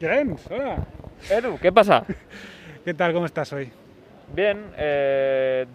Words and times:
James, 0.00 0.40
hola. 0.48 0.86
Edu, 1.28 1.58
¿qué 1.60 1.72
pasa? 1.72 2.04
¿Qué 2.84 2.94
tal? 2.94 3.12
¿Cómo 3.12 3.26
estás 3.26 3.52
hoy? 3.52 3.68
Bien, 4.32 4.66
eh, 4.76 5.66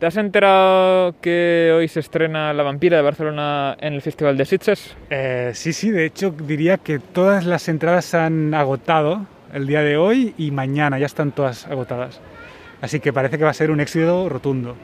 ¿te 0.00 0.06
has 0.06 0.16
enterado 0.16 1.14
que 1.20 1.72
hoy 1.72 1.86
se 1.86 2.00
estrena 2.00 2.52
La 2.52 2.64
vampira 2.64 2.96
de 2.96 3.04
Barcelona 3.04 3.76
en 3.78 3.94
el 3.94 4.02
Festival 4.02 4.36
de 4.36 4.44
Sitges? 4.44 4.96
Eh, 5.08 5.52
sí, 5.54 5.72
sí, 5.72 5.92
de 5.92 6.04
hecho 6.04 6.30
diría 6.30 6.78
que 6.78 6.98
todas 6.98 7.46
las 7.46 7.68
entradas 7.68 8.06
se 8.06 8.16
han 8.16 8.54
agotado 8.54 9.24
el 9.52 9.68
día 9.68 9.82
de 9.82 9.96
hoy 9.98 10.34
y 10.36 10.50
mañana, 10.50 10.98
ya 10.98 11.06
están 11.06 11.30
todas 11.30 11.68
agotadas. 11.68 12.20
Así 12.80 12.98
que 12.98 13.12
parece 13.12 13.38
que 13.38 13.44
va 13.44 13.50
a 13.50 13.54
ser 13.54 13.70
un 13.70 13.78
éxito 13.78 14.28
rotundo. 14.28 14.74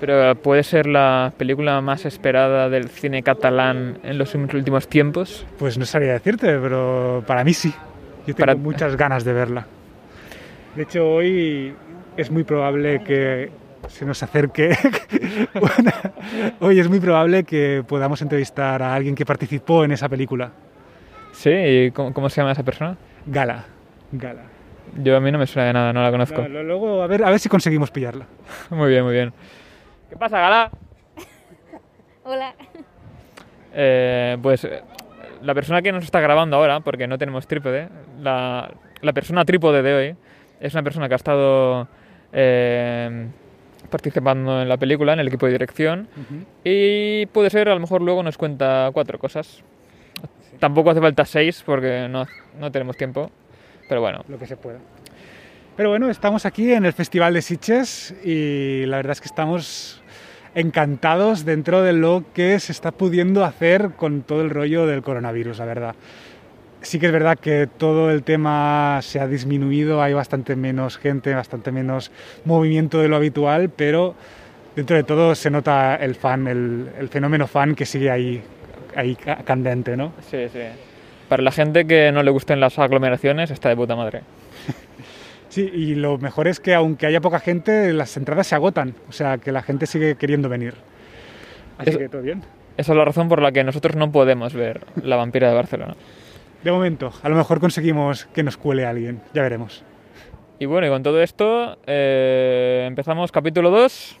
Pero 0.00 0.34
puede 0.34 0.64
ser 0.64 0.86
la 0.86 1.32
película 1.36 1.80
más 1.82 2.04
esperada 2.04 2.68
del 2.68 2.88
cine 2.88 3.22
catalán 3.22 4.00
en 4.02 4.18
los 4.18 4.34
últimos 4.34 4.88
tiempos. 4.88 5.46
Pues 5.56 5.78
no 5.78 5.84
sabría 5.84 6.14
decirte, 6.14 6.58
pero 6.58 7.22
para 7.24 7.44
mí 7.44 7.54
sí. 7.54 7.72
Yo 8.28 8.34
tengo 8.34 8.46
Para- 8.46 8.54
muchas 8.56 8.94
ganas 8.96 9.24
de 9.24 9.32
verla. 9.32 9.66
De 10.76 10.82
hecho, 10.82 11.08
hoy 11.08 11.74
es 12.16 12.30
muy 12.30 12.44
probable 12.44 13.02
que 13.02 13.50
se 13.88 14.04
nos 14.04 14.22
acerque. 14.22 14.76
Bueno, 15.54 15.90
hoy 16.60 16.78
es 16.78 16.88
muy 16.88 17.00
probable 17.00 17.44
que 17.44 17.82
podamos 17.88 18.20
entrevistar 18.20 18.82
a 18.82 18.94
alguien 18.94 19.14
que 19.14 19.24
participó 19.24 19.84
en 19.84 19.92
esa 19.92 20.08
película. 20.08 20.50
¿Sí? 21.32 21.50
¿Y 21.50 21.90
cómo, 21.92 22.12
cómo 22.12 22.28
se 22.28 22.40
llama 22.40 22.52
esa 22.52 22.62
persona? 22.62 22.96
Gala. 23.26 23.64
Gala. 24.12 24.42
Yo 25.02 25.16
a 25.16 25.20
mí 25.20 25.32
no 25.32 25.38
me 25.38 25.46
suena 25.46 25.68
de 25.68 25.72
nada, 25.72 25.92
no 25.94 26.02
la 26.02 26.10
conozco. 26.10 26.46
No, 26.48 26.62
luego, 26.62 27.02
a 27.02 27.06
ver, 27.06 27.24
a 27.24 27.30
ver 27.30 27.38
si 27.40 27.48
conseguimos 27.48 27.90
pillarla. 27.90 28.26
Muy 28.70 28.90
bien, 28.90 29.04
muy 29.04 29.14
bien. 29.14 29.32
¿Qué 30.10 30.16
pasa, 30.16 30.38
Gala? 30.38 30.70
Hola. 32.24 32.54
Eh, 33.72 34.36
pues 34.42 34.66
la 35.42 35.54
persona 35.54 35.82
que 35.82 35.92
nos 35.92 36.04
está 36.04 36.20
grabando 36.20 36.56
ahora, 36.56 36.80
porque 36.80 37.06
no 37.06 37.18
tenemos 37.18 37.46
trípode, 37.46 37.88
la, 38.20 38.70
la 39.00 39.12
persona 39.12 39.44
trípode 39.44 39.82
de 39.82 39.94
hoy 39.94 40.16
es 40.60 40.74
una 40.74 40.82
persona 40.82 41.08
que 41.08 41.14
ha 41.14 41.16
estado 41.16 41.88
eh, 42.32 43.28
participando 43.90 44.62
en 44.62 44.68
la 44.68 44.76
película, 44.76 45.12
en 45.12 45.20
el 45.20 45.28
equipo 45.28 45.46
de 45.46 45.52
dirección, 45.52 46.08
y 46.64 47.26
puede 47.26 47.50
ser, 47.50 47.68
a 47.68 47.74
lo 47.74 47.80
mejor 47.80 48.02
luego 48.02 48.22
nos 48.22 48.36
cuenta 48.36 48.90
cuatro 48.92 49.18
cosas. 49.18 49.62
Tampoco 50.58 50.90
hace 50.90 51.00
falta 51.00 51.24
seis 51.24 51.62
porque 51.64 52.08
no, 52.10 52.26
no 52.58 52.72
tenemos 52.72 52.96
tiempo, 52.96 53.30
pero 53.88 54.00
bueno. 54.00 54.24
Lo 54.28 54.38
que 54.38 54.46
se 54.46 54.56
pueda. 54.56 54.78
Pero 55.76 55.90
bueno, 55.90 56.10
estamos 56.10 56.44
aquí 56.44 56.72
en 56.72 56.84
el 56.84 56.92
Festival 56.92 57.32
de 57.34 57.42
Sitges 57.42 58.12
y 58.24 58.84
la 58.86 58.96
verdad 58.96 59.12
es 59.12 59.20
que 59.20 59.28
estamos 59.28 60.02
encantados 60.54 61.44
dentro 61.44 61.82
de 61.82 61.92
lo 61.92 62.24
que 62.34 62.58
se 62.60 62.72
está 62.72 62.90
pudiendo 62.92 63.44
hacer 63.44 63.90
con 63.96 64.22
todo 64.22 64.42
el 64.42 64.50
rollo 64.50 64.86
del 64.86 65.02
coronavirus, 65.02 65.58
la 65.58 65.64
verdad. 65.64 65.94
Sí 66.80 66.98
que 66.98 67.06
es 67.06 67.12
verdad 67.12 67.38
que 67.38 67.66
todo 67.66 68.10
el 68.10 68.22
tema 68.22 69.00
se 69.02 69.18
ha 69.20 69.26
disminuido, 69.26 70.00
hay 70.00 70.14
bastante 70.14 70.54
menos 70.56 70.96
gente, 70.96 71.34
bastante 71.34 71.72
menos 71.72 72.12
movimiento 72.44 73.00
de 73.00 73.08
lo 73.08 73.16
habitual, 73.16 73.68
pero 73.68 74.14
dentro 74.76 74.96
de 74.96 75.02
todo 75.02 75.34
se 75.34 75.50
nota 75.50 75.96
el 75.96 76.14
fan, 76.14 76.46
el, 76.46 76.88
el 76.98 77.08
fenómeno 77.08 77.48
fan 77.48 77.74
que 77.74 77.84
sigue 77.84 78.10
ahí, 78.10 78.42
ahí 78.94 79.16
ca- 79.16 79.38
candente, 79.44 79.96
¿no? 79.96 80.12
Sí, 80.30 80.48
sí. 80.52 80.60
Para 81.28 81.42
la 81.42 81.50
gente 81.50 81.84
que 81.84 82.12
no 82.12 82.22
le 82.22 82.30
gusten 82.30 82.60
las 82.60 82.78
aglomeraciones, 82.78 83.50
está 83.50 83.68
de 83.68 83.76
puta 83.76 83.96
madre. 83.96 84.22
Sí, 85.48 85.62
y 85.72 85.94
lo 85.94 86.18
mejor 86.18 86.46
es 86.48 86.60
que 86.60 86.74
aunque 86.74 87.06
haya 87.06 87.20
poca 87.20 87.40
gente, 87.40 87.92
las 87.92 88.16
entradas 88.16 88.46
se 88.46 88.54
agotan, 88.54 88.94
o 89.08 89.12
sea 89.12 89.38
que 89.38 89.50
la 89.52 89.62
gente 89.62 89.86
sigue 89.86 90.14
queriendo 90.16 90.48
venir. 90.48 90.74
Así 91.78 91.90
Es- 91.90 91.96
que 91.96 92.08
todo 92.08 92.22
bien. 92.22 92.42
Esa 92.76 92.92
es 92.92 92.98
la 92.98 93.04
razón 93.04 93.28
por 93.28 93.42
la 93.42 93.50
que 93.50 93.64
nosotros 93.64 93.96
no 93.96 94.12
podemos 94.12 94.54
ver 94.54 94.82
La 95.02 95.16
vampira 95.16 95.48
de 95.48 95.54
Barcelona. 95.54 95.96
De 96.62 96.70
momento, 96.70 97.12
a 97.22 97.28
lo 97.28 97.34
mejor 97.36 97.60
conseguimos 97.60 98.26
que 98.26 98.42
nos 98.42 98.56
cuele 98.56 98.84
alguien, 98.86 99.20
ya 99.34 99.42
veremos. 99.42 99.82
Y 100.60 100.66
bueno, 100.66 100.86
y 100.86 100.90
con 100.90 101.02
todo 101.02 101.20
esto, 101.22 101.76
eh, 101.86 102.84
empezamos 102.86 103.30
capítulo 103.32 103.70
2 103.70 104.18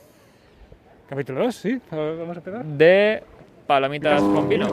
Capítulo 1.08 1.40
2, 1.44 1.54
sí, 1.54 1.80
vamos 1.90 2.36
a 2.36 2.38
empezar. 2.38 2.64
de 2.64 3.22
Palomitas 3.66 4.20
con 4.22 4.48
vino. 4.48 4.66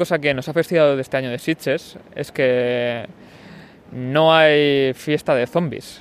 Cosa 0.00 0.18
que 0.18 0.32
nos 0.32 0.48
ha 0.48 0.54
fastidiado 0.54 0.96
de 0.96 1.02
este 1.02 1.18
año 1.18 1.28
de 1.28 1.38
Sitges 1.38 1.98
es 2.16 2.32
que 2.32 3.04
no 3.92 4.34
hay 4.34 4.94
fiesta 4.94 5.34
de 5.34 5.46
zombies. 5.46 6.00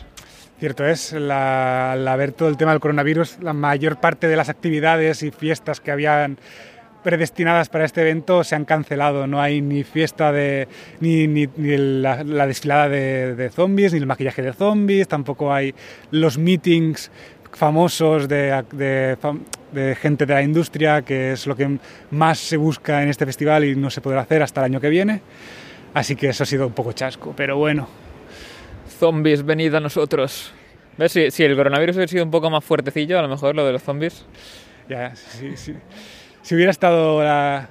Cierto 0.57 0.85
es, 0.87 1.11
la- 1.11 1.91
al 1.91 2.07
haber 2.07 2.31
todo 2.31 2.47
el 2.47 2.55
tema 2.55 2.71
del 2.71 2.79
coronavirus, 2.79 3.39
la 3.41 3.51
mayor 3.51 3.99
parte 3.99 4.29
de 4.29 4.37
las 4.37 4.47
actividades 4.47 5.21
y 5.21 5.31
fiestas 5.31 5.81
que 5.81 5.91
habían 5.91 6.37
predestinadas 7.03 7.67
para 7.67 7.83
este 7.83 7.99
evento 8.01 8.45
se 8.45 8.55
han 8.55 8.63
cancelado. 8.63 9.27
No 9.27 9.41
hay 9.41 9.59
ni 9.61 9.83
fiesta 9.83 10.31
de. 10.31 10.69
ni, 11.01 11.27
ni- 11.27 11.49
ni 11.57 11.75
la, 12.01 12.23
la 12.23 12.47
desfilada 12.47 12.87
de, 12.87 13.35
de 13.35 13.49
zombies, 13.49 13.91
ni 13.91 13.99
el 13.99 14.05
maquillaje 14.05 14.41
de 14.41 14.53
zombies, 14.53 15.09
tampoco 15.09 15.53
hay 15.53 15.75
los 16.11 16.37
meetings 16.37 17.11
famosos 17.53 18.27
de, 18.27 18.63
de 18.71 19.17
de 19.71 19.95
gente 19.95 20.25
de 20.25 20.33
la 20.33 20.41
industria, 20.41 21.03
que 21.03 21.33
es 21.33 21.45
lo 21.45 21.55
que 21.55 21.77
más 22.09 22.39
se 22.39 22.57
busca 22.57 23.03
en 23.03 23.09
este 23.09 23.23
festival 23.25 23.63
y 23.65 23.75
no 23.75 23.91
se 23.91 24.01
podrá 24.01 24.21
hacer 24.21 24.41
hasta 24.41 24.61
el 24.61 24.65
año 24.65 24.81
que 24.81 24.89
viene. 24.89 25.21
Así 25.93 26.15
que 26.15 26.29
eso 26.29 26.41
ha 26.43 26.45
sido 26.47 26.65
un 26.67 26.73
poco 26.73 26.91
chasco, 26.93 27.33
pero 27.37 27.57
bueno. 27.57 27.87
Zombies, 28.99 29.43
venid 29.45 29.73
a 29.75 29.79
nosotros. 29.79 30.51
¿Ves? 30.97 31.11
Si, 31.11 31.31
si 31.31 31.43
el 31.43 31.55
coronavirus 31.55 31.95
hubiera 31.97 32.09
sido 32.09 32.25
un 32.25 32.31
poco 32.31 32.49
más 32.49 32.63
fuertecillo, 32.63 33.19
a 33.19 33.21
lo 33.21 33.27
mejor 33.29 33.55
lo 33.55 33.65
de 33.65 33.73
los 33.73 33.83
zombies. 33.83 34.25
Ya, 34.89 35.15
sí, 35.15 35.51
sí. 35.55 35.75
Si 36.41 36.55
hubiera 36.55 36.71
estado 36.71 37.23
la, 37.23 37.69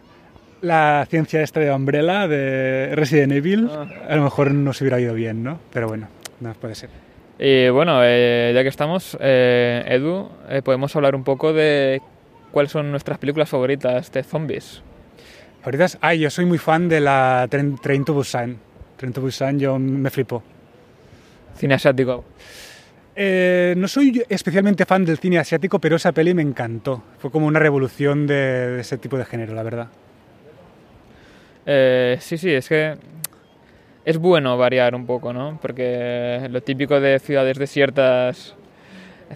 la 0.62 1.04
ciencia 1.10 1.42
esta 1.42 1.58
de 1.60 1.72
Umbrella 1.72 2.28
de 2.28 2.94
Resident 2.94 3.32
Evil, 3.32 3.68
Ah. 3.70 3.86
a 4.08 4.16
lo 4.16 4.22
mejor 4.22 4.52
nos 4.52 4.80
hubiera 4.80 5.00
ido 5.00 5.14
bien, 5.14 5.42
¿no? 5.42 5.58
Pero 5.72 5.88
bueno, 5.88 6.08
no 6.40 6.52
puede 6.54 6.74
ser. 6.76 6.90
Y 7.38 7.68
bueno, 7.68 8.00
eh, 8.02 8.52
ya 8.54 8.62
que 8.62 8.68
estamos, 8.68 9.16
eh, 9.20 9.84
Edu, 9.88 10.28
eh, 10.48 10.60
podemos 10.62 10.94
hablar 10.96 11.14
un 11.14 11.22
poco 11.22 11.52
de 11.52 12.02
cuáles 12.50 12.72
son 12.72 12.90
nuestras 12.90 13.18
películas 13.18 13.48
favoritas 13.48 14.10
de 14.10 14.22
zombies. 14.24 14.82
Ahorita, 15.64 15.84
es- 15.84 15.98
ay, 16.00 16.20
yo 16.20 16.30
soy 16.30 16.46
muy 16.46 16.58
fan 16.58 16.88
de 16.88 17.00
la 17.00 17.46
Tren, 17.48 17.76
Train 17.78 18.04
to 18.04 18.12
Busan. 18.14 18.58
Train 18.96 19.12
to 19.12 19.20
Busan 19.20 19.58
yo 19.60 19.78
me 19.78 20.10
flipó. 20.10 20.42
Cine 21.56 21.74
asiático. 21.74 22.24
No 23.76 23.88
soy 23.88 24.22
especialmente 24.28 24.84
fan 24.86 25.04
del 25.04 25.18
cine 25.18 25.38
asiático, 25.38 25.80
pero 25.80 25.96
esa 25.96 26.12
peli 26.12 26.34
me 26.34 26.42
encantó. 26.42 27.02
Fue 27.18 27.30
como 27.32 27.46
una 27.46 27.58
revolución 27.58 28.26
de, 28.28 28.34
de 28.34 28.80
ese 28.80 28.96
tipo 28.98 29.18
de 29.18 29.24
género, 29.24 29.54
la 29.54 29.62
verdad. 29.64 29.88
Eh, 31.66 32.16
sí, 32.20 32.38
sí, 32.38 32.50
es 32.52 32.68
que 32.68 32.94
es 34.08 34.16
bueno 34.16 34.56
variar 34.56 34.94
un 34.94 35.04
poco, 35.04 35.34
¿no? 35.34 35.58
Porque 35.60 36.48
lo 36.50 36.62
típico 36.62 36.98
de 36.98 37.18
ciudades 37.18 37.58
desiertas, 37.58 38.54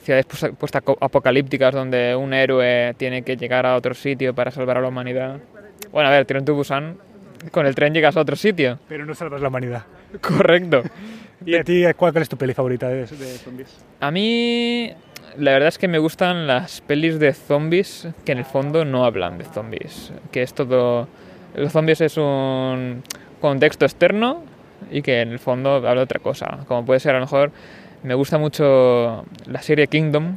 ciudades 0.00 0.24
post 0.58 0.76
apocalípticas 0.98 1.74
donde 1.74 2.16
un 2.16 2.32
héroe 2.32 2.94
tiene 2.96 3.20
que 3.20 3.36
llegar 3.36 3.66
a 3.66 3.76
otro 3.76 3.92
sitio 3.92 4.34
para 4.34 4.50
salvar 4.50 4.78
a 4.78 4.80
la 4.80 4.88
humanidad. 4.88 5.40
Bueno, 5.92 6.08
a 6.08 6.12
ver, 6.12 6.24
Tren 6.24 6.46
to 6.46 6.54
Busan, 6.54 6.96
con 7.50 7.66
el 7.66 7.74
tren 7.74 7.92
llegas 7.92 8.16
a 8.16 8.20
otro 8.22 8.34
sitio. 8.34 8.78
Pero 8.88 9.04
no 9.04 9.14
salvas 9.14 9.42
la 9.42 9.48
humanidad. 9.48 9.84
Correcto. 10.22 10.82
¿Y 11.44 11.54
a 11.54 11.64
ti 11.64 11.82
cuál, 11.94 12.12
cuál 12.12 12.22
es 12.22 12.30
tu 12.30 12.38
peli 12.38 12.54
favorita 12.54 12.88
de, 12.88 13.00
de 13.00 13.06
zombies? 13.06 13.84
A 14.00 14.10
mí, 14.10 14.90
la 15.36 15.52
verdad 15.52 15.68
es 15.68 15.76
que 15.76 15.86
me 15.86 15.98
gustan 15.98 16.46
las 16.46 16.80
pelis 16.80 17.18
de 17.18 17.34
zombies 17.34 18.08
que 18.24 18.32
en 18.32 18.38
el 18.38 18.46
fondo 18.46 18.86
no 18.86 19.04
hablan 19.04 19.36
de 19.36 19.44
zombies. 19.44 20.14
Que 20.30 20.40
es 20.42 20.54
todo. 20.54 21.08
Los 21.54 21.72
zombies 21.72 22.00
es 22.00 22.16
un 22.16 23.02
contexto 23.38 23.84
externo 23.84 24.50
y 24.90 25.02
que 25.02 25.20
en 25.20 25.30
el 25.32 25.38
fondo 25.38 25.74
habla 25.76 25.94
de 25.96 26.00
otra 26.00 26.20
cosa. 26.20 26.58
Como 26.66 26.84
puede 26.84 27.00
ser, 27.00 27.12
a 27.14 27.18
lo 27.18 27.24
mejor, 27.24 27.50
me 28.02 28.14
gusta 28.14 28.38
mucho 28.38 29.24
la 29.46 29.62
serie 29.62 29.86
Kingdom, 29.86 30.36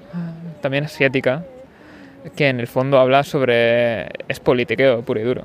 también 0.62 0.84
asiática, 0.86 1.44
que 2.36 2.48
en 2.50 2.60
el 2.60 2.68
fondo 2.68 3.00
habla 3.00 3.24
sobre. 3.24 4.08
es 4.28 4.40
politiqueo 4.40 5.02
puro 5.02 5.20
y 5.20 5.24
duro. 5.24 5.44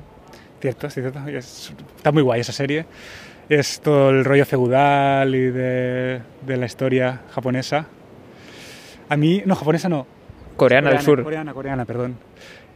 Cierto, 0.60 0.90
sí, 0.90 1.00
cierto. 1.00 1.20
Es- 1.28 1.72
está 1.96 2.12
muy 2.12 2.22
guay 2.22 2.40
esa 2.40 2.52
serie. 2.52 2.84
Es 3.48 3.80
todo 3.80 4.10
el 4.10 4.24
rollo 4.24 4.46
feudal 4.46 5.34
y 5.34 5.46
de, 5.50 6.20
de 6.46 6.56
la 6.56 6.66
historia 6.66 7.20
japonesa. 7.34 7.86
A 9.08 9.16
mí, 9.16 9.42
no, 9.44 9.56
japonesa 9.56 9.88
no. 9.88 10.06
Coreana 10.56 10.90
del 10.90 11.00
Sur. 11.00 11.22
Coreana, 11.24 11.52
coreana, 11.54 11.84
perdón. 11.84 12.16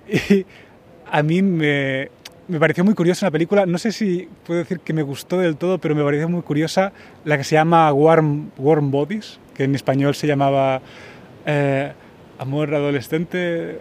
Y 0.30 0.44
a 1.10 1.22
mí 1.22 1.42
me, 1.42 2.10
me 2.48 2.60
pareció 2.60 2.84
muy 2.84 2.94
curiosa 2.94 3.26
una 3.26 3.30
película, 3.30 3.66
no 3.66 3.78
sé 3.78 3.92
si 3.92 4.28
puedo 4.46 4.60
decir 4.60 4.80
que 4.80 4.92
me 4.92 5.02
gustó 5.02 5.38
del 5.38 5.56
todo, 5.56 5.78
pero 5.78 5.94
me 5.94 6.04
pareció 6.04 6.28
muy 6.28 6.42
curiosa 6.42 6.92
la 7.24 7.36
que 7.38 7.44
se 7.44 7.54
llama 7.54 7.92
Warm, 7.92 8.50
Warm 8.58 8.90
Bodies, 8.90 9.38
que 9.54 9.64
en 9.64 9.74
español 9.74 10.14
se 10.14 10.26
llamaba 10.26 10.80
eh, 11.46 11.92
Amor 12.38 12.74
Adolescente, 12.74 13.78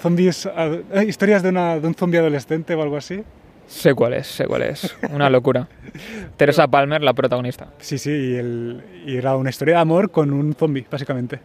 zombies, 0.00 0.46
eh, 0.46 1.04
historias 1.06 1.42
de, 1.42 1.50
una, 1.50 1.78
de 1.78 1.86
un 1.86 1.94
zombie 1.94 2.18
adolescente 2.18 2.74
o 2.74 2.82
algo 2.82 2.96
así. 2.96 3.22
Sé 3.66 3.92
cuál 3.94 4.14
es, 4.14 4.26
sé 4.26 4.46
cuál 4.46 4.62
es. 4.62 4.96
Una 5.10 5.28
locura. 5.28 5.68
Teresa 6.38 6.66
Palmer, 6.68 7.02
la 7.02 7.12
protagonista. 7.12 7.68
Sí, 7.78 7.98
sí, 7.98 8.10
y, 8.10 8.34
el, 8.36 8.82
y 9.06 9.16
era 9.16 9.36
una 9.36 9.50
historia 9.50 9.74
de 9.74 9.80
amor 9.80 10.10
con 10.10 10.32
un 10.32 10.54
zombie, 10.54 10.86
básicamente. 10.90 11.40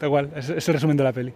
Da 0.00 0.06
igual, 0.08 0.30
es, 0.34 0.50
es 0.50 0.68
el 0.68 0.74
resumen 0.74 0.96
de 0.96 1.04
la 1.04 1.12
peli. 1.12 1.32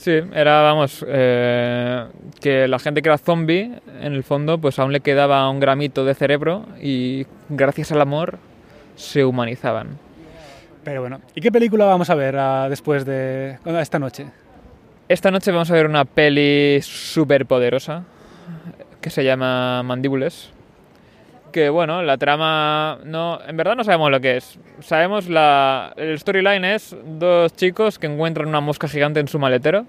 Sí, 0.00 0.12
era, 0.32 0.62
vamos, 0.62 1.04
eh, 1.06 2.06
que 2.40 2.66
la 2.66 2.78
gente 2.78 3.02
que 3.02 3.10
era 3.10 3.18
zombie, 3.18 3.70
en 4.00 4.14
el 4.14 4.24
fondo, 4.24 4.56
pues 4.56 4.78
aún 4.78 4.92
le 4.92 5.00
quedaba 5.00 5.46
un 5.50 5.60
gramito 5.60 6.06
de 6.06 6.14
cerebro 6.14 6.64
y 6.80 7.26
gracias 7.50 7.92
al 7.92 8.00
amor 8.00 8.38
se 8.96 9.26
humanizaban. 9.26 9.98
Pero 10.84 11.02
bueno, 11.02 11.20
¿y 11.34 11.42
qué 11.42 11.52
película 11.52 11.84
vamos 11.84 12.08
a 12.08 12.14
ver 12.14 12.34
uh, 12.34 12.70
después 12.70 13.04
de 13.04 13.58
esta 13.66 13.98
noche? 13.98 14.24
Esta 15.06 15.30
noche 15.30 15.52
vamos 15.52 15.70
a 15.70 15.74
ver 15.74 15.84
una 15.84 16.06
peli 16.06 16.80
súper 16.80 17.44
poderosa 17.44 18.04
que 19.02 19.10
se 19.10 19.22
llama 19.22 19.82
Mandíbules. 19.82 20.48
Que 21.52 21.68
bueno, 21.68 22.02
la 22.02 22.16
trama 22.16 22.98
no, 23.04 23.40
en 23.46 23.56
verdad 23.56 23.74
no 23.76 23.84
sabemos 23.84 24.10
lo 24.10 24.20
que 24.20 24.36
es. 24.36 24.58
Sabemos 24.80 25.28
la 25.28 25.92
el 25.96 26.18
storyline 26.18 26.64
es 26.64 26.96
dos 27.18 27.54
chicos 27.56 27.98
que 27.98 28.06
encuentran 28.06 28.48
una 28.48 28.60
mosca 28.60 28.86
gigante 28.88 29.20
en 29.20 29.26
su 29.28 29.38
maletero 29.38 29.84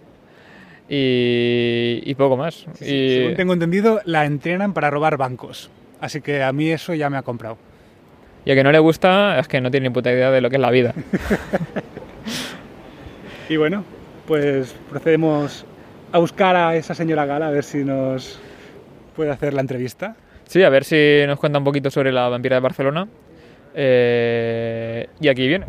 y, 0.90 2.02
y 2.04 2.16
poco 2.16 2.36
más. 2.38 2.66
Sí, 2.74 2.86
y 2.86 3.18
Según 3.18 3.36
tengo 3.36 3.54
entendido, 3.54 4.02
la 4.06 4.26
entrenan 4.26 4.74
para 4.74 4.90
robar 4.90 5.18
bancos. 5.18 5.70
Así 6.00 6.22
que 6.22 6.42
a 6.42 6.52
mí 6.52 6.70
eso 6.72 6.94
ya 6.96 7.10
me 7.10 7.18
ha 7.18 7.22
comprado. 7.22 7.58
y 8.44 8.52
a 8.52 8.56
que 8.56 8.64
no 8.64 8.72
le 8.72 8.80
gusta 8.80 9.38
es 9.40 9.48
que 9.48 9.62
no 9.62 9.70
tiene 9.70 9.90
ni 9.90 9.94
puta 9.94 10.12
idea 10.12 10.32
de 10.32 10.42
lo 10.42 10.50
que 10.50 10.56
es 10.56 10.62
la 10.62 10.72
vida. 10.72 10.94
Y 13.50 13.58
bueno, 13.58 13.84
pues 14.28 14.74
procedemos 14.90 15.66
a 16.14 16.20
buscar 16.20 16.56
a 16.56 16.76
esa 16.78 16.96
señora 16.96 17.26
Gala 17.26 17.48
a 17.48 17.52
ver 17.52 17.66
si 17.66 17.84
nos 17.84 18.40
puede 19.14 19.30
hacer 19.30 19.54
la 19.54 19.60
entrevista. 19.60 20.16
Sí, 20.52 20.62
a 20.64 20.70
ver 20.70 20.84
si 20.84 21.24
nos 21.28 21.40
cuenta 21.40 21.60
un 21.60 21.64
poquito 21.64 21.90
sobre 21.90 22.12
la 22.12 22.28
vampira 22.28 22.58
de 22.58 22.60
Barcelona. 22.60 23.08
Eh, 23.74 25.08
y 25.22 25.30
aquí 25.30 25.48
viene. 25.48 25.64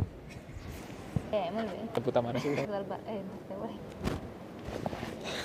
Eh, 1.30 1.50
bé. 1.54 1.62
De 1.94 2.00
puta 2.00 2.20
madre. 2.20 2.40
Eh, 2.44 2.56
de 2.56 3.54
guai. 3.54 3.70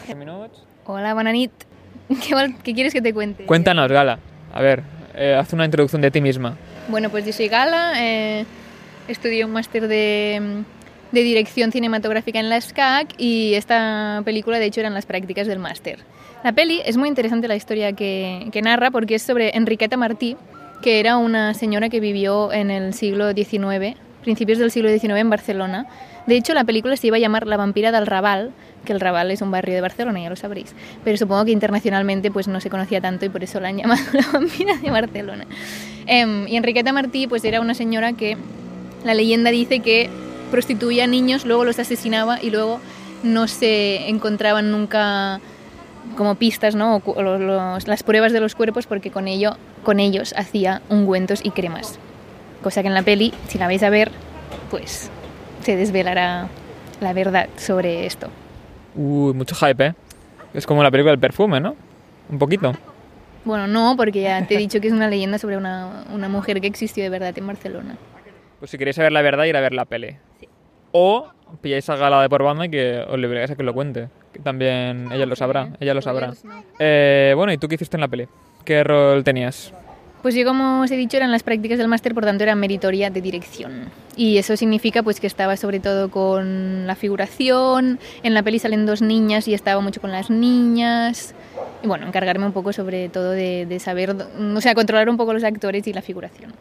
10 0.07 0.17
minutos. 0.17 0.65
Hola, 0.85 1.13
bona 1.13 1.31
nit. 1.31 1.51
¿Qué, 2.63 2.73
quieres 2.73 2.91
que 2.91 3.01
te 3.03 3.13
cuente? 3.13 3.45
Cuéntanos, 3.45 3.91
Gala. 3.91 4.17
A 4.55 4.61
ver, 4.63 4.81
eh, 5.13 5.35
haz 5.39 5.53
una 5.53 5.65
introducción 5.65 6.01
de 6.01 6.09
ti 6.09 6.19
misma. 6.19 6.57
Bueno, 6.87 7.11
pues 7.11 7.23
yo 7.23 7.31
soy 7.31 7.47
Gala, 7.47 7.93
eh, 8.03 8.43
estudié 9.07 9.45
un 9.45 9.51
máster 9.51 9.87
de, 9.87 10.63
de 11.11 11.23
dirección 11.23 11.71
cinematográfica 11.71 12.39
en 12.39 12.49
la 12.49 12.59
SCAC 12.59 13.13
y 13.17 13.53
esta 13.53 14.21
película 14.25 14.59
de 14.59 14.65
hecho 14.65 14.81
eran 14.81 14.93
las 14.93 15.05
prácticas 15.05 15.47
del 15.47 15.59
máster. 15.59 15.99
La 16.43 16.51
peli 16.51 16.81
es 16.85 16.97
muy 16.97 17.09
interesante 17.09 17.47
la 17.47 17.55
historia 17.55 17.93
que, 17.93 18.47
que 18.51 18.61
narra 18.61 18.91
porque 18.91 19.15
es 19.15 19.23
sobre 19.23 19.55
Enriqueta 19.55 19.97
Martí, 19.97 20.37
que 20.81 20.99
era 20.99 21.17
una 21.17 21.53
señora 21.53 21.89
que 21.89 21.99
vivió 21.99 22.51
en 22.51 22.69
el 22.69 22.93
siglo 22.93 23.33
XIX, 23.33 23.97
principios 24.21 24.59
del 24.59 24.71
siglo 24.71 24.89
XIX 24.89 25.15
en 25.15 25.29
Barcelona. 25.29 25.87
De 26.27 26.35
hecho, 26.35 26.53
la 26.53 26.63
película 26.63 26.97
se 26.97 27.07
iba 27.07 27.15
a 27.17 27.19
llamar 27.19 27.47
La 27.47 27.57
vampira 27.57 27.91
del 27.91 28.05
Raval, 28.05 28.51
que 28.85 28.93
el 28.93 28.99
Raval 28.99 29.31
es 29.31 29.41
un 29.41 29.49
barrio 29.49 29.73
de 29.73 29.81
Barcelona, 29.81 30.19
ya 30.21 30.29
lo 30.29 30.35
sabréis. 30.35 30.75
Pero 31.03 31.17
supongo 31.17 31.45
que 31.45 31.51
internacionalmente 31.51 32.31
pues 32.31 32.47
no 32.47 32.59
se 32.59 32.69
conocía 32.69 33.01
tanto 33.01 33.25
y 33.25 33.29
por 33.29 33.43
eso 33.43 33.59
la 33.59 33.69
han 33.69 33.77
llamado 33.79 34.01
La 34.13 34.27
vampira 34.31 34.77
de 34.77 34.91
Barcelona. 34.91 35.45
Em, 36.05 36.47
y 36.47 36.57
Enriqueta 36.57 36.93
Martí 36.93 37.27
pues 37.27 37.43
era 37.45 37.61
una 37.61 37.73
señora 37.73 38.13
que 38.13 38.37
la 39.03 39.13
leyenda 39.13 39.51
dice 39.51 39.79
que 39.79 40.09
prostituía 40.51 41.05
a 41.05 41.07
niños, 41.07 41.45
luego 41.45 41.65
los 41.65 41.79
asesinaba 41.79 42.41
y 42.41 42.49
luego 42.49 42.79
no 43.23 43.47
se 43.47 44.09
encontraban 44.09 44.71
nunca 44.71 45.39
como 46.15 46.35
pistas, 46.35 46.75
¿no? 46.75 47.01
O 47.05 47.21
los- 47.21 47.87
las 47.87 48.03
pruebas 48.03 48.31
de 48.31 48.39
los 48.39 48.55
cuerpos 48.55 48.87
porque 48.87 49.11
con 49.11 49.27
ello 49.27 49.57
con 49.83 49.99
ellos 49.99 50.33
hacía 50.37 50.81
ungüentos 50.89 51.41
y 51.43 51.51
cremas. 51.51 51.99
Cosa 52.63 52.81
que 52.81 52.87
en 52.87 52.93
la 52.93 53.03
peli, 53.03 53.33
si 53.47 53.57
la 53.57 53.67
vais 53.67 53.83
a 53.83 53.89
ver, 53.89 54.11
pues 54.71 55.09
se 55.63 55.75
desvelará 55.75 56.47
la 57.01 57.13
verdad 57.13 57.47
sobre 57.57 58.05
esto. 58.05 58.27
Uy, 58.95 59.33
mucho 59.33 59.55
hype, 59.55 59.85
¿eh? 59.87 59.93
Es 60.53 60.65
como 60.65 60.81
la 60.83 60.89
película 60.91 61.11
del 61.11 61.19
perfume, 61.19 61.59
¿no? 61.59 61.75
Un 62.29 62.39
poquito. 62.39 62.73
Bueno, 63.45 63.67
no, 63.67 63.95
porque 63.95 64.21
ya 64.21 64.45
te 64.45 64.55
he 64.55 64.57
dicho 64.57 64.81
que 64.81 64.87
es 64.87 64.93
una 64.93 65.07
leyenda 65.07 65.37
sobre 65.37 65.55
una, 65.55 66.03
una 66.11 66.27
mujer 66.27 66.59
que 66.59 66.67
existió 66.67 67.03
de 67.03 67.09
verdad 67.09 67.37
en 67.37 67.47
Barcelona. 67.47 67.95
Pues 68.59 68.71
si 68.71 68.77
queréis 68.77 68.95
saber 68.95 69.11
la 69.11 69.21
verdad, 69.21 69.45
ir 69.45 69.55
a 69.55 69.61
ver 69.61 69.73
la 69.73 69.85
peli. 69.85 70.17
O 70.91 71.27
pilláis 71.61 71.89
a 71.89 71.95
Gala 71.95 72.21
de 72.21 72.29
por 72.29 72.43
banda 72.43 72.65
y 72.65 72.69
que 72.69 73.03
os 73.07 73.17
le 73.17 73.27
obligáis 73.27 73.51
a 73.51 73.55
que 73.55 73.63
lo 73.63 73.73
cuente. 73.73 74.09
Que 74.33 74.39
también 74.39 75.09
ella 75.11 75.25
lo 75.25 75.35
sabrá, 75.35 75.69
ella 75.79 75.93
lo 75.93 76.01
sabrá. 76.01 76.33
Eh, 76.79 77.33
bueno, 77.35 77.53
¿y 77.53 77.57
tú 77.57 77.67
qué 77.67 77.75
hiciste 77.75 77.97
en 77.97 78.01
la 78.01 78.07
peli? 78.07 78.27
¿Qué 78.65 78.83
rol 78.83 79.23
tenías? 79.23 79.73
Pues 80.21 80.33
yo, 80.35 80.45
como 80.45 80.81
os 80.81 80.91
he 80.91 80.97
dicho, 80.97 81.15
eran 81.15 81.31
las 81.31 81.43
prácticas 81.43 81.77
del 81.77 81.87
máster, 81.87 82.13
por 82.13 82.25
tanto 82.25 82.43
era 82.43 82.55
meritoria 82.55 83.09
de 83.09 83.21
dirección. 83.21 83.89
Y 84.15 84.37
eso 84.37 84.57
significa 84.57 85.03
pues 85.03 85.19
que 85.19 85.27
estaba 85.27 85.55
sobre 85.57 85.79
todo 85.79 86.09
con 86.09 86.87
la 86.87 86.95
figuración, 86.95 87.99
en 88.23 88.33
la 88.33 88.43
peli 88.43 88.59
salen 88.59 88.85
dos 88.85 89.01
niñas 89.01 89.47
y 89.47 89.53
estaba 89.53 89.79
mucho 89.79 90.01
con 90.01 90.11
las 90.11 90.29
niñas. 90.29 91.35
Y 91.83 91.87
bueno, 91.87 92.07
encargarme 92.07 92.45
un 92.45 92.51
poco 92.51 92.73
sobre 92.73 93.09
todo 93.09 93.31
de, 93.31 93.67
de 93.67 93.79
saber, 93.79 94.15
o 94.55 94.61
sea, 94.61 94.73
controlar 94.73 95.07
un 95.07 95.17
poco 95.17 95.33
los 95.33 95.43
actores 95.43 95.87
y 95.87 95.93
la 95.93 96.01
figuración. 96.01 96.51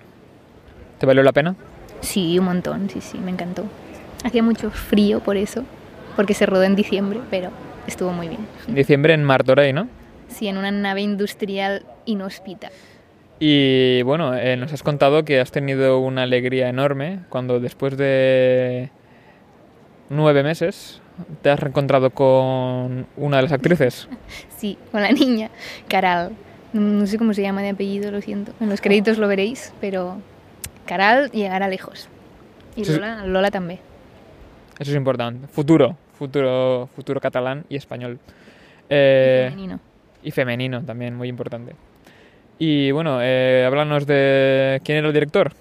¿Te 0.98 1.06
valió 1.06 1.22
la 1.22 1.32
pena? 1.32 1.56
Sí, 2.02 2.38
un 2.38 2.44
montón, 2.44 2.90
sí, 2.90 3.00
sí, 3.00 3.18
me 3.18 3.30
encantó. 3.30 3.64
Hacía 4.26 4.42
mucho 4.42 4.72
frío 4.72 5.20
por 5.20 5.36
eso, 5.36 5.62
porque 6.16 6.34
se 6.34 6.46
rodó 6.46 6.64
en 6.64 6.74
diciembre, 6.74 7.20
pero 7.30 7.50
estuvo 7.86 8.10
muy 8.10 8.26
bien. 8.26 8.40
En 8.66 8.74
diciembre 8.74 9.14
en 9.14 9.22
Martorell, 9.22 9.72
¿no? 9.72 9.88
Sí, 10.26 10.48
en 10.48 10.56
una 10.56 10.72
nave 10.72 11.02
industrial 11.02 11.84
inhóspita. 12.06 12.70
Y 13.38 14.02
bueno, 14.02 14.34
eh, 14.34 14.56
nos 14.56 14.72
has 14.72 14.82
contado 14.82 15.24
que 15.24 15.38
has 15.38 15.52
tenido 15.52 16.00
una 16.00 16.24
alegría 16.24 16.68
enorme 16.68 17.20
cuando 17.28 17.60
después 17.60 17.96
de 17.96 18.90
nueve 20.08 20.42
meses 20.42 21.00
te 21.42 21.50
has 21.50 21.60
reencontrado 21.60 22.10
con 22.10 23.06
una 23.16 23.36
de 23.36 23.42
las 23.44 23.52
actrices. 23.52 24.08
Sí, 24.56 24.76
con 24.90 25.02
la 25.02 25.12
niña, 25.12 25.50
Caral. 25.86 26.32
No 26.72 27.06
sé 27.06 27.16
cómo 27.16 27.32
se 27.32 27.42
llama 27.42 27.62
de 27.62 27.68
apellido, 27.68 28.10
lo 28.10 28.20
siento. 28.22 28.52
En 28.58 28.70
los 28.70 28.80
créditos 28.80 29.18
lo 29.18 29.28
veréis, 29.28 29.72
pero 29.80 30.16
Caral 30.84 31.30
llegará 31.30 31.68
lejos. 31.68 32.08
Y. 32.74 32.84
Lola, 32.86 33.24
Lola 33.24 33.50
también. 33.52 33.78
Eso 34.78 34.90
es 34.90 34.96
importante. 34.96 35.46
Futuro, 35.48 35.96
futuro, 36.18 36.88
futuro 36.94 37.20
catalán 37.20 37.64
y 37.68 37.76
español. 37.76 38.18
Eh, 38.88 39.48
Femenino. 39.50 39.80
y 40.22 40.30
femenino 40.30 40.82
también, 40.84 41.14
muy 41.14 41.28
importante. 41.28 41.74
Y 42.58 42.90
bueno, 42.90 43.18
eh, 43.22 43.64
háblanos 43.66 44.06
de 44.06 44.80
quién 44.84 44.98
era 44.98 45.08
el 45.08 45.14
director. 45.14 45.52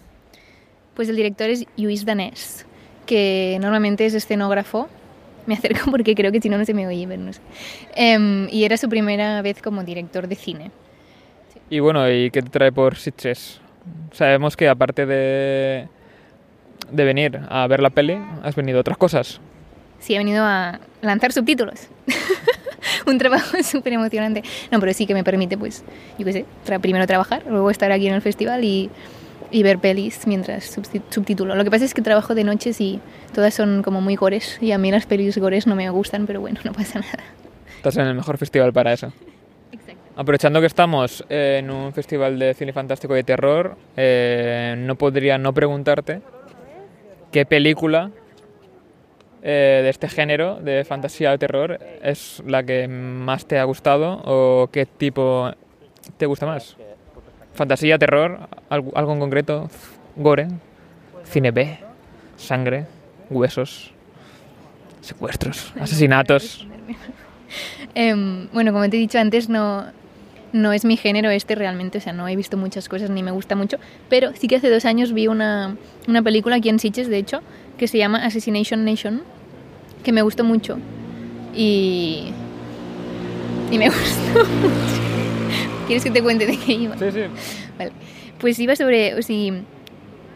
Pues 0.93 1.09
el 1.09 1.15
director 1.15 1.49
es 1.49 1.65
Lluís 1.75 2.05
Danés, 2.05 2.65
que 3.05 3.57
normalmente 3.61 4.05
es 4.05 4.13
escenógrafo. 4.13 4.87
Me 5.45 5.55
acerco 5.55 5.79
porque 5.91 6.15
creo 6.15 6.31
que 6.31 6.41
si 6.41 6.49
no, 6.49 6.57
no 6.57 6.65
se 6.65 6.73
me 6.73 6.87
oye, 6.87 7.05
pero 7.07 7.21
no 7.21 7.33
sé. 7.33 7.41
Em, 7.95 8.47
y 8.49 8.63
era 8.63 8.77
su 8.77 8.89
primera 8.89 9.41
vez 9.41 9.61
como 9.61 9.83
director 9.83 10.27
de 10.27 10.35
cine. 10.35 10.71
Y 11.69 11.79
bueno, 11.79 12.09
¿y 12.09 12.29
qué 12.31 12.41
te 12.41 12.49
trae 12.49 12.71
por 12.71 12.95
Sitges? 12.95 13.59
Sabemos 14.11 14.55
que 14.55 14.69
aparte 14.69 15.05
de, 15.05 15.87
de 16.91 17.03
venir 17.03 17.39
a 17.49 17.67
ver 17.67 17.81
la 17.81 17.89
peli, 17.89 18.17
has 18.43 18.55
venido 18.55 18.77
a 18.77 18.81
otras 18.81 18.97
cosas. 18.97 19.39
Sí, 19.99 20.13
he 20.15 20.17
venido 20.17 20.43
a 20.43 20.79
lanzar 21.01 21.31
subtítulos. 21.31 21.87
Un 23.07 23.17
trabajo 23.17 23.57
súper 23.63 23.93
emocionante. 23.93 24.43
No, 24.71 24.79
pero 24.79 24.93
sí 24.93 25.05
que 25.07 25.13
me 25.13 25.23
permite, 25.23 25.57
pues, 25.57 25.83
yo 26.17 26.25
qué 26.25 26.33
sé, 26.33 26.45
tra- 26.65 26.79
primero 26.79 27.05
trabajar, 27.07 27.43
luego 27.49 27.69
estar 27.71 27.91
aquí 27.91 28.07
en 28.07 28.13
el 28.13 28.21
festival 28.21 28.63
y, 28.63 28.89
y 29.51 29.63
ver 29.63 29.79
pelis 29.79 30.27
mientras 30.27 30.77
subtitulo. 31.09 31.55
Lo 31.55 31.63
que 31.63 31.71
pasa 31.71 31.85
es 31.85 31.93
que 31.93 32.01
trabajo 32.01 32.35
de 32.35 32.43
noches 32.43 32.79
y 32.81 32.99
todas 33.33 33.53
son 33.53 33.81
como 33.83 34.01
muy 34.01 34.15
gores 34.15 34.57
y 34.61 34.71
a 34.71 34.77
mí 34.77 34.91
las 34.91 35.05
pelis 35.05 35.37
gores 35.37 35.65
no 35.67 35.75
me 35.75 35.89
gustan, 35.89 36.25
pero 36.27 36.41
bueno, 36.41 36.59
no 36.63 36.73
pasa 36.73 36.99
nada. 36.99 37.23
Estás 37.77 37.97
en 37.97 38.07
el 38.07 38.15
mejor 38.15 38.37
festival 38.37 38.73
para 38.73 38.93
eso. 38.93 39.11
Exacto. 39.71 40.01
Aprovechando 40.15 40.59
que 40.59 40.67
estamos 40.67 41.23
en 41.29 41.69
un 41.71 41.93
festival 41.93 42.37
de 42.39 42.53
cine 42.53 42.73
fantástico 42.73 43.13
y 43.13 43.17
de 43.17 43.23
terror, 43.23 43.75
eh, 43.97 44.75
no 44.77 44.95
podría 44.95 45.37
no 45.37 45.53
preguntarte 45.53 46.21
qué 47.35 47.45
película 47.45 48.11
eh, 49.43 49.81
de 49.83 49.89
este 49.89 50.07
género, 50.07 50.55
de 50.61 50.85
fantasía 50.85 51.33
o 51.33 51.37
terror, 51.37 51.77
es 52.01 52.41
la 52.47 52.63
que 52.63 52.87
más 52.87 53.45
te 53.45 53.59
ha 53.59 53.65
gustado 53.65 54.21
o 54.23 54.69
qué 54.71 54.85
tipo 54.85 55.51
te 56.15 56.27
gusta 56.27 56.45
más. 56.45 56.77
Fantasía, 57.53 57.97
terror, 57.97 58.47
algo, 58.69 58.93
algo 58.95 59.11
en 59.11 59.19
concreto, 59.19 59.69
gore, 60.15 60.47
cine 61.25 61.51
B, 61.51 61.77
sangre, 62.37 62.85
huesos, 63.29 63.91
secuestros, 65.01 65.73
asesinatos. 65.77 66.65
Em, 67.95 68.49
bueno, 68.51 68.73
como 68.73 68.89
te 68.89 68.97
he 68.97 68.99
dicho 68.99 69.19
antes, 69.19 69.47
no, 69.49 69.85
no 70.55 70.71
es 70.71 70.85
mi 70.85 70.95
género 70.95 71.29
este 71.29 71.53
realmente, 71.53 71.97
o 71.97 72.01
sea, 72.01 72.13
no 72.13 72.27
he 72.29 72.35
visto 72.35 72.55
muchas 72.55 72.87
cosas 72.87 73.09
ni 73.09 73.21
me 73.21 73.31
gusta 73.31 73.55
mucho, 73.55 73.77
pero 74.09 74.31
sí 74.35 74.47
que 74.47 74.55
hace 74.55 74.69
dos 74.69 74.85
años 74.85 75.11
vi 75.11 75.27
una, 75.27 75.75
una 76.07 76.21
película 76.21 76.55
aquí 76.55 76.69
en 76.69 76.79
Sitges, 76.79 77.09
de 77.09 77.17
hecho, 77.17 77.41
que 77.77 77.89
se 77.89 77.97
llama 77.97 78.25
Assassination 78.25 78.85
Nation, 78.85 79.21
que 80.03 80.13
me 80.13 80.21
gustó 80.21 80.45
mucho 80.45 80.79
y, 81.53 82.31
y 83.69 83.77
me 83.77 83.89
gustó 83.89 84.45
mucho. 84.45 85.01
¿Quieres 85.87 86.05
que 86.05 86.11
te 86.11 86.23
cuente 86.23 86.47
de 86.47 86.57
qué 86.57 86.71
iba? 86.71 86.97
Sí, 86.97 87.11
sí. 87.11 87.21
Vale. 87.77 87.91
Pues 88.39 88.57
iba 88.57 88.77
sobre, 88.77 89.13
o 89.15 89.21
sea, 89.21 89.53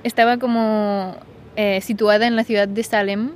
estaba 0.03 0.37
como 0.37 1.15
eh, 1.55 1.79
situada 1.79 2.27
en 2.27 2.35
la 2.35 2.43
ciudad 2.43 2.67
de 2.67 2.83
Salem 2.83 3.31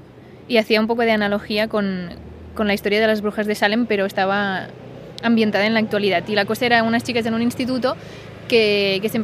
y 0.49 0.57
hacía 0.57 0.81
un 0.81 0.87
poco 0.87 1.03
de 1.03 1.11
analogía 1.11 1.69
con, 1.69 2.09
con 2.55 2.67
la 2.67 2.73
historia 2.73 2.99
de 2.99 3.07
las 3.07 3.21
brujas 3.21 3.47
de 3.47 3.55
Salem, 3.55 3.85
pero 3.85 4.05
estaba 4.05 4.67
ambientada 5.23 5.65
en 5.65 5.73
la 5.73 5.79
actualidad. 5.79 6.23
Y 6.27 6.35
la 6.35 6.45
cosa 6.45 6.65
era 6.65 6.83
unas 6.83 7.03
chicas 7.03 7.25
en 7.25 7.33
un 7.33 7.41
instituto 7.41 7.95
que, 8.47 8.99
que 9.01 9.09
se, 9.09 9.21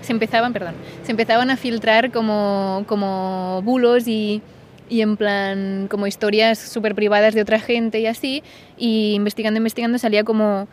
se 0.00 0.12
empezaban, 0.12 0.52
perdón, 0.52 0.74
se 1.04 1.10
empezaban 1.12 1.50
a 1.50 1.56
filtrar 1.56 2.10
como, 2.10 2.84
como 2.86 3.62
bulos 3.62 4.08
y, 4.08 4.42
y 4.88 5.00
en 5.00 5.16
plan 5.16 5.86
como 5.90 6.06
historias 6.06 6.58
súper 6.58 6.94
privadas 6.94 7.34
de 7.34 7.42
otra 7.42 7.60
gente 7.60 8.00
y 8.00 8.06
así. 8.06 8.42
Y 8.76 9.14
investigando, 9.14 9.58
investigando 9.58 9.98
salía 9.98 10.24
como 10.24 10.68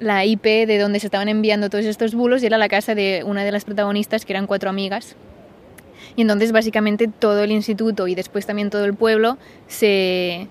la 0.00 0.24
IP 0.24 0.44
de 0.44 0.78
donde 0.78 1.00
se 1.00 1.06
estaban 1.06 1.28
enviando 1.28 1.70
todos 1.70 1.84
estos 1.84 2.14
bulos 2.14 2.42
y 2.42 2.46
era 2.46 2.58
la 2.58 2.68
casa 2.68 2.94
de 2.94 3.22
una 3.24 3.44
de 3.44 3.52
las 3.52 3.64
protagonistas 3.64 4.24
que 4.24 4.32
eran 4.32 4.46
cuatro 4.46 4.70
amigas. 4.70 5.16
Y 6.16 6.22
entonces 6.22 6.52
básicamente 6.52 7.08
todo 7.08 7.42
el 7.42 7.50
instituto 7.50 8.06
y 8.06 8.14
después 8.14 8.46
también 8.46 8.70
todo 8.70 8.84
el 8.84 8.94
pueblo 8.94 9.38
se 9.66 10.48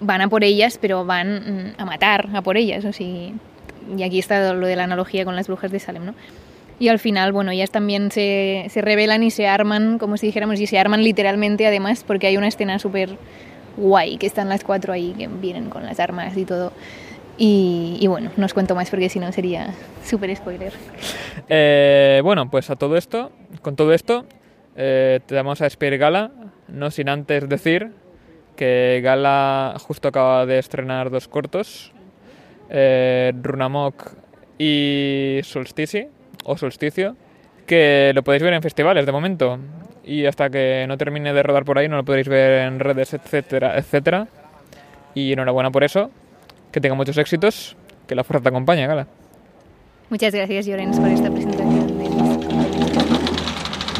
van 0.00 0.20
a 0.20 0.28
por 0.28 0.44
ellas, 0.44 0.78
pero 0.80 1.04
van 1.04 1.34
mm, 1.34 1.80
a 1.80 1.84
matar 1.84 2.28
a 2.34 2.42
por 2.42 2.56
ellas. 2.56 2.84
O 2.84 2.92
sea, 2.92 3.06
y 3.06 4.02
aquí 4.02 4.18
está 4.18 4.52
lo 4.54 4.66
de 4.66 4.76
la 4.76 4.84
analogía 4.84 5.24
con 5.24 5.36
las 5.36 5.46
brujas 5.46 5.70
de 5.70 5.78
Salem, 5.78 6.06
¿no? 6.06 6.14
Y 6.78 6.88
al 6.88 6.98
final, 6.98 7.32
bueno, 7.32 7.52
ellas 7.52 7.70
también 7.70 8.10
se, 8.10 8.66
se 8.68 8.82
rebelan 8.82 9.22
y 9.22 9.30
se 9.30 9.46
arman, 9.46 9.98
como 9.98 10.18
si 10.18 10.26
dijéramos, 10.26 10.60
y 10.60 10.66
se 10.66 10.78
arman 10.78 11.02
literalmente 11.02 11.66
además, 11.66 12.04
porque 12.06 12.26
hay 12.26 12.36
una 12.36 12.48
escena 12.48 12.78
súper 12.78 13.16
guay, 13.78 14.18
que 14.18 14.26
están 14.26 14.48
las 14.48 14.62
cuatro 14.62 14.92
ahí, 14.92 15.14
que 15.16 15.26
vienen 15.26 15.70
con 15.70 15.84
las 15.84 16.00
armas 16.00 16.36
y 16.36 16.44
todo. 16.44 16.72
Y, 17.38 18.04
bueno, 18.08 18.30
no 18.36 18.46
os 18.46 18.54
cuento 18.54 18.74
más 18.74 18.88
porque 18.88 19.10
si 19.10 19.18
no 19.18 19.30
sería 19.30 19.74
súper 20.04 20.34
spoiler. 20.34 20.72
Eh, 21.48 22.20
bueno, 22.24 22.50
pues 22.50 22.70
a 22.70 22.76
todo 22.76 22.96
esto, 22.96 23.30
con 23.60 23.76
todo 23.76 23.92
esto, 23.92 24.24
eh, 24.74 25.20
te 25.26 25.34
vamos 25.34 25.60
a 25.60 25.64
despedir 25.64 25.98
Gala, 25.98 26.30
no 26.68 26.90
sin 26.90 27.10
antes 27.10 27.46
decir 27.48 27.92
que 28.56 29.00
Gala 29.02 29.76
justo 29.78 30.08
acaba 30.08 30.46
de 30.46 30.58
estrenar 30.58 31.10
dos 31.10 31.28
cortos, 31.28 31.92
eh, 32.70 33.32
Runamok 33.40 34.10
y 34.58 35.40
Solstici, 35.44 36.08
o 36.44 36.56
Solsticio, 36.56 37.16
que 37.66 38.12
lo 38.14 38.22
podéis 38.22 38.42
ver 38.42 38.54
en 38.54 38.62
festivales 38.62 39.06
de 39.06 39.12
momento. 39.12 39.58
Y 40.04 40.24
hasta 40.24 40.50
que 40.50 40.84
no 40.88 40.96
termine 40.96 41.32
de 41.32 41.42
rodar 41.42 41.64
por 41.64 41.78
ahí 41.78 41.88
no 41.88 41.96
lo 41.96 42.04
podréis 42.04 42.28
ver 42.28 42.66
en 42.66 42.78
redes, 42.78 43.12
etcétera, 43.14 43.76
etcétera. 43.76 44.28
Y 45.14 45.32
enhorabuena 45.32 45.70
por 45.70 45.82
eso, 45.82 46.10
que 46.70 46.80
tenga 46.80 46.94
muchos 46.94 47.18
éxitos, 47.18 47.76
que 48.06 48.14
la 48.14 48.22
fuerza 48.22 48.44
te 48.44 48.48
acompañe, 48.50 48.86
Gala. 48.86 49.06
Muchas 50.08 50.32
gracias, 50.32 50.66
Llorens, 50.66 51.00
por 51.00 51.08
esta 51.08 51.30
presentación. 51.30 51.55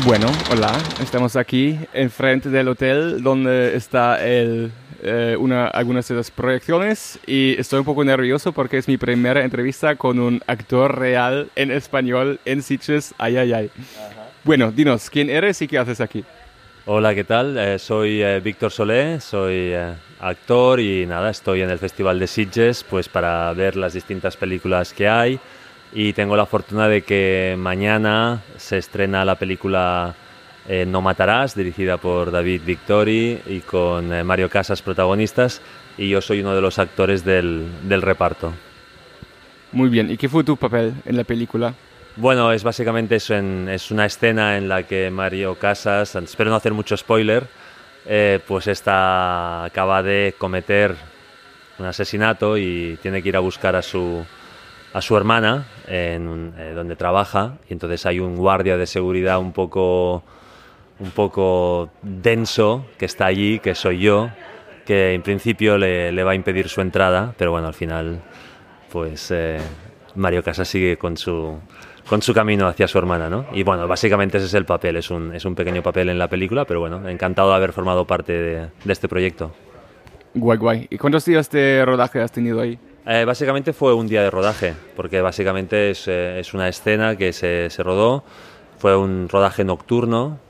Bueno, 0.06 0.28
hola, 0.52 0.72
estamos 1.02 1.34
aquí 1.34 1.76
enfrente 1.92 2.48
del 2.48 2.68
hotel 2.68 3.24
donde 3.24 3.74
está 3.74 4.24
el, 4.24 4.70
eh, 5.02 5.36
una, 5.36 5.66
algunas 5.66 6.06
de 6.06 6.14
las 6.14 6.30
proyecciones 6.30 7.18
y 7.26 7.56
estoy 7.58 7.80
un 7.80 7.84
poco 7.84 8.04
nervioso 8.04 8.52
porque 8.52 8.78
es 8.78 8.86
mi 8.86 8.98
primera 8.98 9.42
entrevista 9.42 9.96
con 9.96 10.20
un 10.20 10.40
actor 10.46 10.96
real 10.96 11.50
en 11.56 11.72
español 11.72 12.38
en 12.44 12.62
Sitges. 12.62 13.14
Ay, 13.18 13.36
ay, 13.36 13.52
ay. 13.52 13.70
Bueno, 14.44 14.70
dinos, 14.70 15.10
¿quién 15.10 15.28
eres 15.28 15.60
y 15.60 15.66
qué 15.66 15.76
haces 15.76 16.00
aquí? 16.00 16.24
Hola, 16.84 17.12
¿qué 17.12 17.24
tal? 17.24 17.58
Eh, 17.58 17.80
soy 17.80 18.22
eh, 18.22 18.38
Víctor 18.38 18.70
Solé, 18.70 19.20
soy 19.20 19.72
eh, 19.72 19.92
actor 20.20 20.78
y 20.78 21.04
nada, 21.04 21.30
estoy 21.30 21.62
en 21.62 21.70
el 21.70 21.80
Festival 21.80 22.20
de 22.20 22.28
Sitges 22.28 22.84
pues 22.84 23.08
para 23.08 23.52
ver 23.54 23.74
las 23.74 23.94
distintas 23.94 24.36
películas 24.36 24.92
que 24.92 25.08
hay 25.08 25.40
y 25.98 26.12
tengo 26.12 26.36
la 26.36 26.44
fortuna 26.44 26.88
de 26.88 27.00
que 27.02 27.54
mañana 27.58 28.42
se 28.58 28.76
estrena 28.76 29.24
la 29.24 29.36
película 29.36 30.14
eh, 30.68 30.84
No 30.86 31.00
Matarás, 31.00 31.54
dirigida 31.54 31.96
por 31.96 32.30
David 32.30 32.60
Victori 32.66 33.40
y 33.46 33.60
con 33.60 34.12
eh, 34.12 34.22
Mario 34.22 34.50
Casas 34.50 34.82
protagonistas 34.82 35.62
y 35.96 36.10
yo 36.10 36.20
soy 36.20 36.40
uno 36.40 36.54
de 36.54 36.60
los 36.60 36.78
actores 36.78 37.24
del, 37.24 37.66
del 37.84 38.02
reparto. 38.02 38.52
Muy 39.72 39.88
bien, 39.88 40.10
¿y 40.10 40.18
qué 40.18 40.28
fue 40.28 40.44
tu 40.44 40.58
papel 40.58 40.92
en 41.06 41.16
la 41.16 41.24
película? 41.24 41.72
Bueno, 42.16 42.52
es 42.52 42.62
básicamente 42.62 43.16
eso, 43.16 43.34
en- 43.34 43.66
es 43.70 43.90
una 43.90 44.04
escena 44.04 44.58
en 44.58 44.68
la 44.68 44.82
que 44.82 45.10
Mario 45.10 45.54
Casas, 45.54 46.14
espero 46.16 46.50
no 46.50 46.56
hacer 46.56 46.74
mucho 46.74 46.94
spoiler, 46.94 47.46
eh, 48.04 48.38
pues 48.46 48.66
está, 48.66 49.64
acaba 49.64 50.02
de 50.02 50.34
cometer 50.36 50.94
un 51.78 51.86
asesinato 51.86 52.58
y 52.58 52.98
tiene 53.00 53.22
que 53.22 53.30
ir 53.30 53.36
a 53.36 53.40
buscar 53.40 53.76
a 53.76 53.82
su, 53.82 54.24
a 54.92 55.02
su 55.02 55.16
hermana 55.16 55.66
en 55.86 56.54
eh, 56.58 56.72
donde 56.74 56.96
trabaja 56.96 57.58
y 57.68 57.72
entonces 57.72 58.06
hay 58.06 58.20
un 58.20 58.36
guardia 58.36 58.76
de 58.76 58.86
seguridad 58.86 59.38
un 59.38 59.52
poco, 59.52 60.22
un 60.98 61.10
poco 61.10 61.90
denso 62.02 62.86
que 62.98 63.04
está 63.04 63.26
allí, 63.26 63.58
que 63.58 63.74
soy 63.74 63.98
yo, 64.00 64.30
que 64.84 65.12
en 65.14 65.22
principio 65.22 65.76
le, 65.78 66.12
le 66.12 66.24
va 66.24 66.32
a 66.32 66.34
impedir 66.34 66.68
su 66.68 66.80
entrada, 66.80 67.34
pero 67.36 67.50
bueno, 67.50 67.66
al 67.66 67.74
final 67.74 68.22
pues 68.90 69.30
eh, 69.30 69.58
Mario 70.14 70.42
Casas 70.42 70.68
sigue 70.68 70.96
con 70.96 71.16
su, 71.16 71.58
con 72.08 72.22
su 72.22 72.32
camino 72.32 72.66
hacia 72.66 72.88
su 72.88 72.96
hermana, 72.96 73.28
¿no? 73.28 73.46
Y 73.52 73.62
bueno, 73.62 73.86
básicamente 73.86 74.38
ese 74.38 74.46
es 74.46 74.54
el 74.54 74.64
papel, 74.64 74.96
es 74.96 75.10
un, 75.10 75.34
es 75.34 75.44
un 75.44 75.54
pequeño 75.54 75.82
papel 75.82 76.08
en 76.08 76.18
la 76.18 76.28
película, 76.28 76.64
pero 76.64 76.80
bueno, 76.80 77.06
encantado 77.08 77.50
de 77.50 77.56
haber 77.56 77.72
formado 77.72 78.06
parte 78.06 78.32
de, 78.32 78.68
de 78.84 78.92
este 78.92 79.08
proyecto. 79.08 79.52
Guay, 80.34 80.58
guay. 80.58 80.86
¿Y 80.90 80.98
cuántos 80.98 81.24
días 81.24 81.50
de 81.50 81.84
rodaje 81.84 82.20
has 82.20 82.30
tenido 82.32 82.60
ahí? 82.60 82.78
Eh, 83.08 83.24
básicamente 83.24 83.72
fue 83.72 83.94
un 83.94 84.08
día 84.08 84.22
de 84.22 84.30
rodaje, 84.30 84.74
porque 84.96 85.20
básicamente 85.20 85.90
es, 85.90 86.08
eh, 86.08 86.42
una 86.54 86.68
escena 86.68 87.14
que 87.14 87.32
se, 87.32 87.68
rodó, 87.78 88.24
fue 88.78 88.96
un 88.96 89.28
rodaje 89.28 89.62
nocturno. 89.62 90.40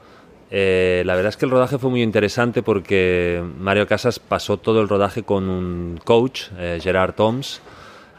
Eh, 0.50 1.02
la 1.04 1.16
verdad 1.16 1.30
es 1.30 1.36
que 1.36 1.44
el 1.44 1.50
rodaje 1.50 1.76
fue 1.76 1.90
muy 1.90 2.02
interesante 2.02 2.62
porque 2.62 3.44
Mario 3.58 3.86
Casas 3.86 4.18
pasó 4.18 4.56
todo 4.56 4.80
el 4.80 4.88
rodaje 4.88 5.22
con 5.22 5.50
un 5.50 6.00
coach, 6.02 6.44
eh, 6.58 6.78
Gerard 6.80 7.14
Toms, 7.14 7.60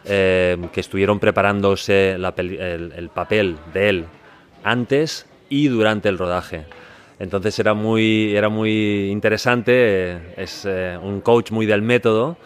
que 0.06 0.70
estuvieron 0.76 1.20
preparándose 1.20 2.12
el, 2.12 2.94
el 2.96 3.10
papel 3.10 3.58
de 3.74 3.90
él 3.90 4.06
antes 4.64 5.26
y 5.50 5.68
durante 5.68 6.08
el 6.08 6.18
rodaje. 6.18 6.66
Entonces 7.20 7.60
era 7.60 7.74
muy, 7.74 8.34
era 8.34 8.48
muy 8.48 9.10
interesante, 9.10 10.42
es 10.42 10.66
un 11.02 11.20
coach 11.20 11.52
muy 11.52 11.66
del 11.66 11.82
método 11.82 12.38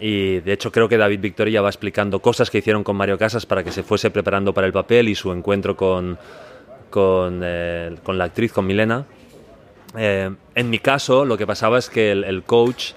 y 0.00 0.40
de 0.40 0.52
hecho 0.52 0.72
creo 0.72 0.88
que 0.88 0.96
David 0.96 1.20
Victoria 1.20 1.60
va 1.60 1.68
explicando 1.68 2.20
cosas 2.20 2.50
que 2.50 2.58
hicieron 2.58 2.82
con 2.82 2.96
Mario 2.96 3.18
Casas 3.18 3.44
para 3.44 3.62
que 3.62 3.70
se 3.70 3.82
fuese 3.82 4.10
preparando 4.10 4.54
para 4.54 4.66
el 4.66 4.72
papel 4.72 5.08
y 5.10 5.14
su 5.14 5.30
encuentro 5.30 5.76
con, 5.76 6.18
con, 6.88 7.42
eh, 7.44 7.94
con 8.02 8.16
la 8.16 8.24
actriz, 8.24 8.52
con 8.52 8.66
Milena. 8.66 9.04
Eh, 9.96 10.30
en 10.54 10.70
mi 10.70 10.78
caso, 10.78 11.26
lo 11.26 11.36
que 11.36 11.46
pasaba 11.46 11.78
es 11.78 11.90
que 11.90 12.12
el, 12.12 12.24
el 12.24 12.44
coach, 12.44 12.92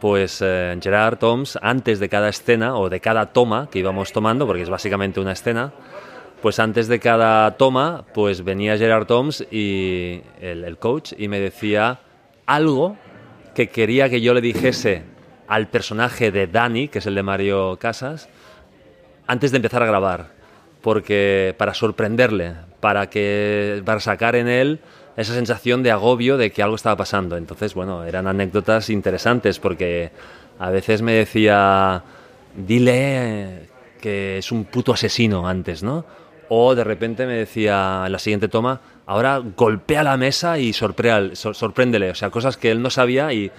pues 0.00 0.42
eh, 0.44 0.76
Gerard 0.82 1.18
Toms, 1.18 1.58
antes 1.62 2.00
de 2.00 2.08
cada 2.08 2.28
escena 2.28 2.76
o 2.76 2.88
de 2.88 2.98
cada 2.98 3.26
toma 3.26 3.68
que 3.70 3.78
íbamos 3.78 4.12
tomando, 4.12 4.46
porque 4.46 4.62
es 4.62 4.70
básicamente 4.70 5.20
una 5.20 5.32
escena, 5.32 5.72
pues 6.42 6.58
antes 6.58 6.88
de 6.88 6.98
cada 6.98 7.56
toma, 7.56 8.04
pues 8.14 8.42
venía 8.42 8.76
Gerard 8.76 9.06
Toms 9.06 9.46
y 9.50 10.22
el, 10.40 10.64
el 10.64 10.76
coach 10.78 11.12
y 11.16 11.28
me 11.28 11.38
decía 11.38 12.00
algo 12.46 12.96
que 13.54 13.68
quería 13.68 14.08
que 14.08 14.20
yo 14.20 14.34
le 14.34 14.40
dijese 14.40 15.17
al 15.48 15.68
personaje 15.68 16.30
de 16.30 16.46
Dani, 16.46 16.88
que 16.88 16.98
es 16.98 17.06
el 17.06 17.14
de 17.14 17.22
Mario 17.22 17.78
Casas, 17.80 18.28
antes 19.26 19.50
de 19.50 19.56
empezar 19.56 19.82
a 19.82 19.86
grabar, 19.86 20.28
porque 20.82 21.54
para 21.58 21.74
sorprenderle, 21.74 22.54
para 22.80 23.10
que 23.10 23.82
para 23.84 24.00
sacar 24.00 24.36
en 24.36 24.48
él 24.48 24.80
esa 25.16 25.34
sensación 25.34 25.82
de 25.82 25.90
agobio 25.90 26.36
de 26.36 26.52
que 26.52 26.62
algo 26.62 26.76
estaba 26.76 26.96
pasando. 26.96 27.36
Entonces, 27.36 27.74
bueno, 27.74 28.04
eran 28.04 28.26
anécdotas 28.28 28.88
interesantes 28.88 29.58
porque 29.58 30.12
a 30.58 30.70
veces 30.70 31.02
me 31.02 31.12
decía, 31.14 32.04
dile 32.56 33.68
que 34.00 34.38
es 34.38 34.52
un 34.52 34.64
puto 34.64 34.92
asesino 34.92 35.48
antes, 35.48 35.82
¿no? 35.82 36.04
O 36.48 36.74
de 36.74 36.84
repente 36.84 37.26
me 37.26 37.34
decía 37.34 38.04
en 38.06 38.12
la 38.12 38.18
siguiente 38.18 38.48
toma, 38.48 38.80
ahora 39.06 39.42
golpea 39.56 40.02
la 40.02 40.16
mesa 40.16 40.58
y 40.58 40.72
sorpréndele. 40.72 42.10
O 42.10 42.14
sea, 42.14 42.30
cosas 42.30 42.56
que 42.56 42.70
él 42.70 42.80
no 42.80 42.90
sabía 42.90 43.32
y 43.32 43.50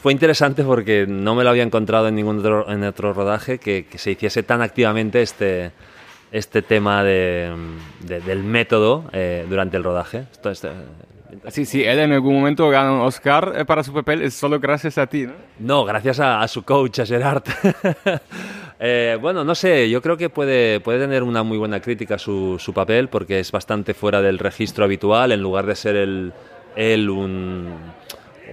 fue 0.00 0.12
interesante 0.12 0.62
porque 0.64 1.06
no 1.08 1.34
me 1.34 1.44
lo 1.44 1.50
había 1.50 1.62
encontrado 1.62 2.08
en 2.08 2.14
ningún 2.14 2.38
otro, 2.40 2.70
en 2.70 2.82
otro 2.84 3.12
rodaje 3.12 3.58
que, 3.58 3.86
que 3.90 3.98
se 3.98 4.12
hiciese 4.12 4.42
tan 4.42 4.62
activamente 4.62 5.22
este, 5.22 5.72
este 6.32 6.62
tema 6.62 7.02
de, 7.04 7.52
de- 8.00 8.20
del 8.20 8.42
método 8.42 9.04
eh, 9.12 9.46
durante 9.48 9.76
el 9.76 9.84
rodaje. 9.84 10.24
Esto 10.32 10.50
eh, 10.50 10.72
Sí, 11.48 11.64
sí, 11.66 11.82
él 11.82 11.98
en 11.98 12.12
algún 12.12 12.34
momento 12.34 12.68
gana 12.70 12.92
un 12.92 13.00
Oscar 13.00 13.54
eh, 13.56 13.64
para 13.64 13.82
su 13.82 13.92
papel, 13.92 14.22
es 14.22 14.34
solo 14.34 14.60
gracias 14.60 14.98
a 14.98 15.06
ti, 15.08 15.26
¿no? 15.26 15.32
No, 15.58 15.84
gracias 15.84 16.20
a, 16.20 16.40
a 16.40 16.46
su 16.48 16.62
coach, 16.62 17.00
a 17.00 17.06
Gerard. 17.06 17.42
Eh, 18.80 19.16
bueno, 19.20 19.44
no 19.44 19.54
sé, 19.54 19.88
yo 19.88 20.02
creo 20.02 20.16
que 20.16 20.28
puede, 20.28 20.80
puede 20.80 20.98
tener 20.98 21.22
una 21.22 21.42
muy 21.44 21.56
buena 21.56 21.80
crítica 21.80 22.18
su, 22.18 22.56
su 22.58 22.74
papel 22.74 23.08
porque 23.08 23.38
es 23.38 23.50
bastante 23.52 23.94
fuera 23.94 24.20
del 24.20 24.38
registro 24.38 24.84
habitual, 24.84 25.30
en 25.32 25.40
lugar 25.40 25.64
de 25.64 25.76
ser 25.76 25.94
el, 25.96 26.32
él 26.74 27.08
un, 27.08 27.72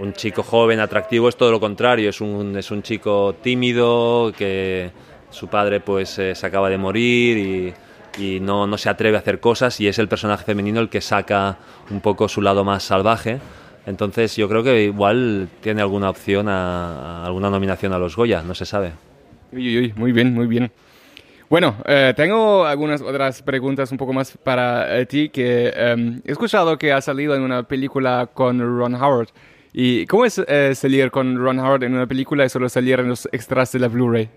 un 0.01 0.13
chico 0.13 0.41
joven, 0.41 0.79
atractivo, 0.79 1.29
es 1.29 1.37
todo 1.37 1.51
lo 1.51 1.59
contrario, 1.59 2.09
es 2.09 2.21
un, 2.21 2.57
es 2.57 2.71
un 2.71 2.81
chico 2.81 3.35
tímido 3.41 4.33
que 4.35 4.89
su 5.29 5.47
padre 5.47 5.79
pues 5.79 6.17
eh, 6.17 6.33
se 6.33 6.45
acaba 6.47 6.69
de 6.69 6.77
morir 6.77 7.37
y, 7.37 7.73
y 8.17 8.39
no, 8.39 8.65
no 8.65 8.77
se 8.77 8.89
atreve 8.89 9.17
a 9.17 9.19
hacer 9.19 9.39
cosas 9.39 9.79
y 9.79 9.87
es 9.87 9.99
el 9.99 10.07
personaje 10.07 10.43
femenino 10.43 10.79
el 10.79 10.89
que 10.89 11.01
saca 11.01 11.57
un 11.91 12.01
poco 12.01 12.27
su 12.27 12.41
lado 12.41 12.63
más 12.63 12.83
salvaje. 12.83 13.39
Entonces 13.85 14.35
yo 14.35 14.49
creo 14.49 14.63
que 14.63 14.83
igual 14.83 15.49
tiene 15.61 15.81
alguna 15.81 16.09
opción 16.09 16.49
a, 16.49 17.23
alguna 17.23 17.49
nominación 17.51 17.93
a 17.93 17.99
los 17.99 18.15
Goya, 18.15 18.41
no 18.41 18.55
se 18.55 18.65
sabe. 18.65 18.93
Uy, 19.51 19.77
uy, 19.77 19.93
muy 19.95 20.11
bien, 20.11 20.33
muy 20.33 20.47
bien. 20.47 20.71
Bueno, 21.49 21.75
eh, 21.85 22.13
tengo 22.15 22.65
algunas 22.65 23.01
otras 23.01 23.41
preguntas 23.41 23.91
un 23.91 23.97
poco 23.97 24.13
más 24.13 24.37
para 24.37 24.97
eh, 24.97 25.05
ti, 25.05 25.29
que 25.29 25.73
em, 25.75 26.21
he 26.25 26.31
escuchado 26.31 26.77
que 26.77 26.93
ha 26.93 27.01
salido 27.01 27.35
en 27.35 27.41
una 27.41 27.63
película 27.63 28.29
con 28.33 28.59
Ron 28.59 28.95
Howard. 28.95 29.29
¿Y 29.73 30.05
cómo 30.07 30.25
es 30.25 30.37
eh, 30.47 30.75
salir 30.75 31.11
con 31.11 31.37
Ron 31.37 31.59
Howard 31.59 31.83
en 31.83 31.93
una 31.93 32.05
película 32.07 32.43
y 32.45 32.49
solo 32.49 32.67
salir 32.67 32.99
en 32.99 33.07
los 33.09 33.27
extras 33.31 33.71
de 33.71 33.79
la 33.79 33.87
Blu-ray? 33.87 34.29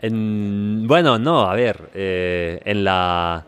En- 0.00 0.84
bueno, 0.86 1.18
no, 1.18 1.42
a 1.48 1.54
ver, 1.54 1.90
eh, 1.94 2.60
en 2.64 2.84
la 2.84 3.44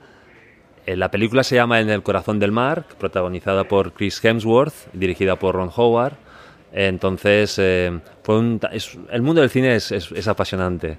en 0.87 0.99
la 1.01 1.11
película 1.11 1.43
se 1.45 1.55
llama 1.57 1.81
En 1.81 1.91
el 1.91 2.03
corazón 2.03 2.39
del 2.39 2.51
mar, 2.51 2.87
protagonizada 2.99 3.65
por 3.65 3.93
Chris 3.93 4.25
Hemsworth, 4.25 4.73
dirigida 4.95 5.37
por 5.37 5.55
Ron 5.55 5.71
Howard. 5.77 6.15
Entonces, 6.73 7.57
eh, 7.59 7.99
fue 8.23 8.39
un 8.39 8.59
es- 8.73 8.97
el 9.11 9.21
mundo 9.21 9.43
del 9.43 9.51
cine 9.51 9.75
es, 9.75 9.93
es- 9.93 10.29
apasionante. 10.29 10.97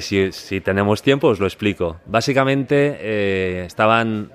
Si, 0.00 0.60
tenemos 0.60 1.00
tiempo, 1.02 1.28
os 1.28 1.40
lo 1.40 1.46
explico. 1.46 1.96
Básicamente, 2.04 3.64
estaban 3.64 4.30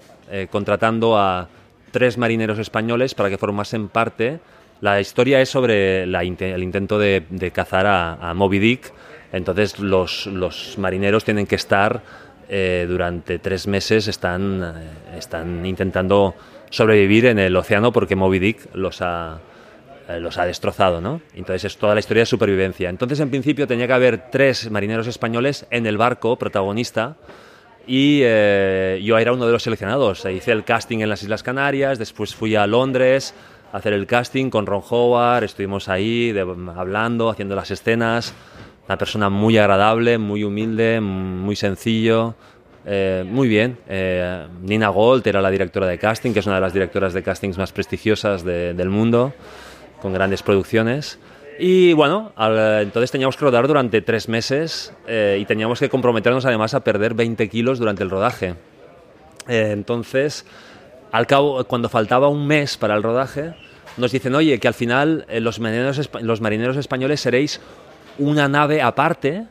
contratando 0.49 1.17
a 1.19 1.47
tres 1.91 2.17
marineros 2.17 2.57
españoles 2.57 3.13
para 3.13 3.29
que 3.29 3.37
formasen 3.37 3.87
parte. 3.89 4.39
La 4.81 4.99
historia 4.99 5.41
es 5.41 5.49
sobre 5.49 6.05
la 6.05 6.21
el 6.21 6.63
intento 6.63 6.99
de, 6.99 7.23
de 7.29 7.51
cazar 7.51 7.85
a, 7.85 8.13
a 8.29 8.33
Moby 8.33 8.59
Dick. 8.59 8.93
Entonces, 9.31 9.79
los, 9.79 10.27
los 10.27 10.77
marineros 10.77 11.23
tienen 11.23 11.47
que 11.47 11.55
estar 11.55 12.01
eh, 12.47 12.85
durante 12.87 13.39
tres 13.39 13.67
meses 13.67 14.07
están, 14.07 14.61
eh, 14.63 15.17
están 15.17 15.65
intentando 15.65 16.35
sobrevivir 16.69 17.25
en 17.25 17.39
el 17.39 17.55
océano 17.55 17.91
porque 17.91 18.15
Moby 18.15 18.39
Dick 18.39 18.75
los 18.75 19.01
ha, 19.01 19.39
eh, 20.07 20.19
los 20.19 20.37
ha 20.37 20.45
destrozado, 20.45 21.01
¿no? 21.01 21.21
Entonces 21.33 21.65
es 21.65 21.77
toda 21.77 21.93
la 21.95 21.99
historia 21.99 22.21
de 22.21 22.27
supervivencia. 22.27 22.89
Entonces 22.89 23.19
en 23.19 23.29
principio 23.29 23.65
tenía 23.65 23.87
que 23.87 23.93
haber 23.93 24.29
tres 24.29 24.69
marineros 24.69 25.07
españoles 25.07 25.65
en 25.71 25.85
el 25.87 25.97
barco 25.97 26.37
protagonista 26.37 27.15
y 27.87 28.21
eh, 28.23 29.01
yo 29.03 29.17
era 29.17 29.33
uno 29.33 29.45
de 29.45 29.51
los 29.51 29.63
seleccionados. 29.63 30.25
Hice 30.25 30.51
el 30.51 30.63
casting 30.63 30.99
en 30.99 31.09
las 31.09 31.23
Islas 31.23 31.43
Canarias, 31.43 31.97
después 31.97 32.35
fui 32.35 32.55
a 32.55 32.67
Londres 32.67 33.33
hacer 33.75 33.93
el 33.93 34.07
casting 34.07 34.49
con 34.49 34.65
Ron 34.65 34.81
Howard, 34.89 35.43
estuvimos 35.43 35.89
ahí 35.89 36.31
de- 36.31 36.41
hablando, 36.75 37.29
haciendo 37.29 37.55
las 37.55 37.71
escenas. 37.71 38.33
Una 38.87 38.97
persona 38.97 39.29
muy 39.29 39.57
agradable, 39.57 40.17
muy 40.17 40.43
humilde, 40.43 41.01
muy 41.01 41.55
sencillo, 41.55 42.35
eh, 42.85 43.25
muy 43.27 43.47
bien. 43.47 43.77
Eh, 43.89 44.47
Nina 44.61 44.89
Gold 44.89 45.25
era 45.27 45.41
la 45.41 45.49
directora 45.49 45.87
de 45.87 45.97
casting, 45.97 46.31
que 46.33 46.39
es 46.39 46.45
una 46.45 46.55
de 46.55 46.61
las 46.61 46.73
directoras 46.73 47.13
de 47.13 47.23
castings 47.23 47.57
más 47.57 47.71
prestigiosas 47.71 48.43
de- 48.45 48.73
del 48.73 48.89
mundo, 48.89 49.33
con 50.01 50.13
grandes 50.13 50.43
producciones. 50.43 51.19
Y 51.59 51.93
bueno, 51.93 52.31
al- 52.35 52.81
entonces 52.83 53.11
teníamos 53.11 53.37
que 53.37 53.45
rodar 53.45 53.67
durante 53.67 54.01
tres 54.01 54.29
meses 54.29 54.93
eh, 55.07 55.37
y 55.41 55.45
teníamos 55.45 55.79
que 55.79 55.89
comprometernos 55.89 56.45
además 56.45 56.73
a 56.75 56.81
perder 56.83 57.13
20 57.13 57.49
kilos 57.49 57.79
durante 57.79 58.03
el 58.03 58.09
rodaje. 58.09 58.55
Eh, 59.47 59.69
entonces, 59.71 60.45
al 61.11 61.25
cabo, 61.27 61.63
cuando 61.63 61.87
faltaba 61.89 62.27
un 62.27 62.45
mes 62.45 62.77
para 62.77 62.93
el 62.95 63.01
rodaje, 63.03 63.53
nos 63.97 64.11
dicen, 64.11 64.35
oye, 64.35 64.59
que 64.59 64.67
al 64.67 64.73
final 64.73 65.25
eh, 65.29 65.39
los, 65.39 65.59
marineros, 65.59 65.97
españoles 66.77 67.21
seréis 67.21 67.61
una 68.17 68.47
nave 68.47 68.81
aparte. 68.81 69.45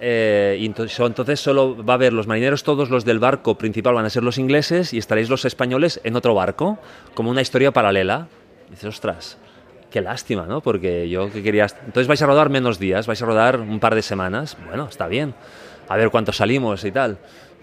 eh, 0.00 0.56
y 0.60 0.66
entonces, 0.66 0.98
entonces 0.98 1.40
solo 1.40 1.84
va 1.84 1.94
a 1.94 1.96
haber 1.96 2.12
los 2.12 2.26
marineros, 2.26 2.62
todos 2.62 2.90
los 2.90 3.04
del 3.04 3.18
barco 3.18 3.56
principal 3.56 3.94
van 3.94 4.04
a 4.04 4.10
ser 4.10 4.22
los 4.22 4.38
ingleses 4.38 4.92
y 4.92 4.98
estaréis 4.98 5.28
los 5.28 5.44
españoles 5.44 6.00
en 6.04 6.16
otro 6.16 6.34
barco, 6.34 6.78
como 7.14 7.30
una 7.30 7.42
historia 7.42 7.72
paralela. 7.72 8.28
Y 8.68 8.70
dices, 8.72 8.86
ostras, 8.86 9.38
qué 9.90 10.00
lástima, 10.00 10.46
¿no? 10.46 10.60
Porque 10.60 11.08
yo 11.08 11.30
que 11.30 11.42
quería... 11.42 11.66
Entonces 11.86 12.08
vais 12.08 12.20
a 12.22 12.26
rodar 12.26 12.50
menos 12.50 12.78
días, 12.78 13.06
vais 13.06 13.22
a 13.22 13.26
rodar 13.26 13.60
un 13.60 13.78
par 13.78 13.94
de 13.94 14.02
semanas. 14.02 14.56
Bueno, 14.66 14.88
está 14.88 15.06
bien. 15.06 15.34
A 15.88 15.96
ver 15.96 16.10
cuánto 16.10 16.32
salimos 16.32 16.84
y 16.84 16.90
tal. 16.90 17.18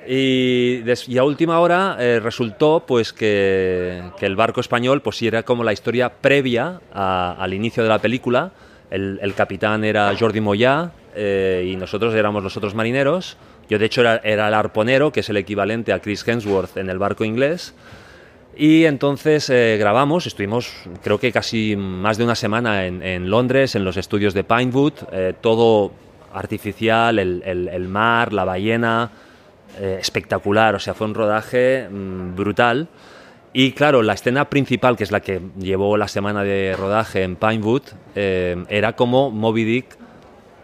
Y, 0.07 0.83
y 1.07 1.17
a 1.17 1.23
última 1.23 1.59
hora 1.59 1.97
eh, 1.99 2.19
resultó 2.19 2.83
pues 2.87 3.13
que, 3.13 4.01
el 4.19 4.35
barco 4.35 4.61
español 4.61 5.01
pues 5.01 5.21
era 5.21 5.43
como 5.43 5.63
la 5.63 5.73
historia 5.73 6.09
previa 6.09 6.81
al 6.91 7.53
inicio 7.53 7.83
de 7.83 7.89
la 7.89 7.99
película. 7.99 8.51
El, 8.89 9.33
capitán 9.35 9.83
era 9.83 10.11
Jordi 10.17 10.41
Moyà 10.41 10.91
eh, 11.15 11.69
y 11.71 11.75
nosotros 11.75 12.15
éramos 12.15 12.43
los 12.43 12.55
otros 12.57 12.73
marineros. 12.73 13.37
Yo 13.69 13.77
de 13.77 13.85
hecho 13.85 14.01
era, 14.01 14.15
el 14.15 14.53
arponero, 14.53 15.11
que 15.11 15.19
es 15.19 15.29
el 15.29 15.37
equivalente 15.37 15.93
a 15.93 15.99
Chris 15.99 16.27
Hemsworth 16.27 16.77
en 16.77 16.89
el 16.89 16.97
barco 16.97 17.23
inglés. 17.23 17.75
Y 18.57 18.85
entonces 18.85 19.49
eh, 19.49 19.77
grabamos, 19.79 20.25
estuvimos 20.25 20.73
creo 21.03 21.19
que 21.19 21.31
casi 21.31 21.75
más 21.75 22.17
de 22.17 22.23
una 22.23 22.35
semana 22.35 22.87
en, 22.87 23.29
Londres, 23.29 23.75
en 23.75 23.85
los 23.85 23.95
estudios 23.95 24.33
de 24.33 24.43
Pinewood, 24.43 24.93
todo 25.39 25.91
artificial, 26.33 27.19
el 27.19 27.87
mar, 27.87 28.33
la 28.33 28.43
ballena, 28.43 29.11
eh, 29.77 29.97
espectacular, 29.99 30.75
o 30.75 30.79
sea, 30.79 30.93
fue 30.93 31.07
un 31.07 31.13
rodaje 31.13 31.87
mm, 31.89 32.35
brutal. 32.35 32.87
Y 33.51 33.71
claro, 33.71 34.03
la 34.03 34.13
escena 34.13 34.49
principal, 34.49 34.95
que 34.95 35.03
es 35.03 35.11
la 35.11 35.21
que 35.21 35.41
llevó 35.57 35.97
la 35.97 36.07
semana 36.07 36.43
de 36.43 36.75
rodaje 36.77 37.23
en 37.23 37.35
Pinewood, 37.35 37.81
eh, 38.15 38.63
era 38.69 38.93
como 38.93 39.31
Moby 39.31 39.63
Dick 39.63 39.97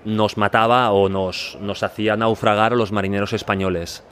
nos 0.05 0.37
mataba 0.37 0.91
o 0.91 1.09
nos, 1.09 1.57
nos 1.61 1.81
hacía 1.81 2.15
naufragar 2.15 2.73
a 2.73 2.75
los 2.75 2.91
marineros 2.91 3.33
españoles. 3.33 4.03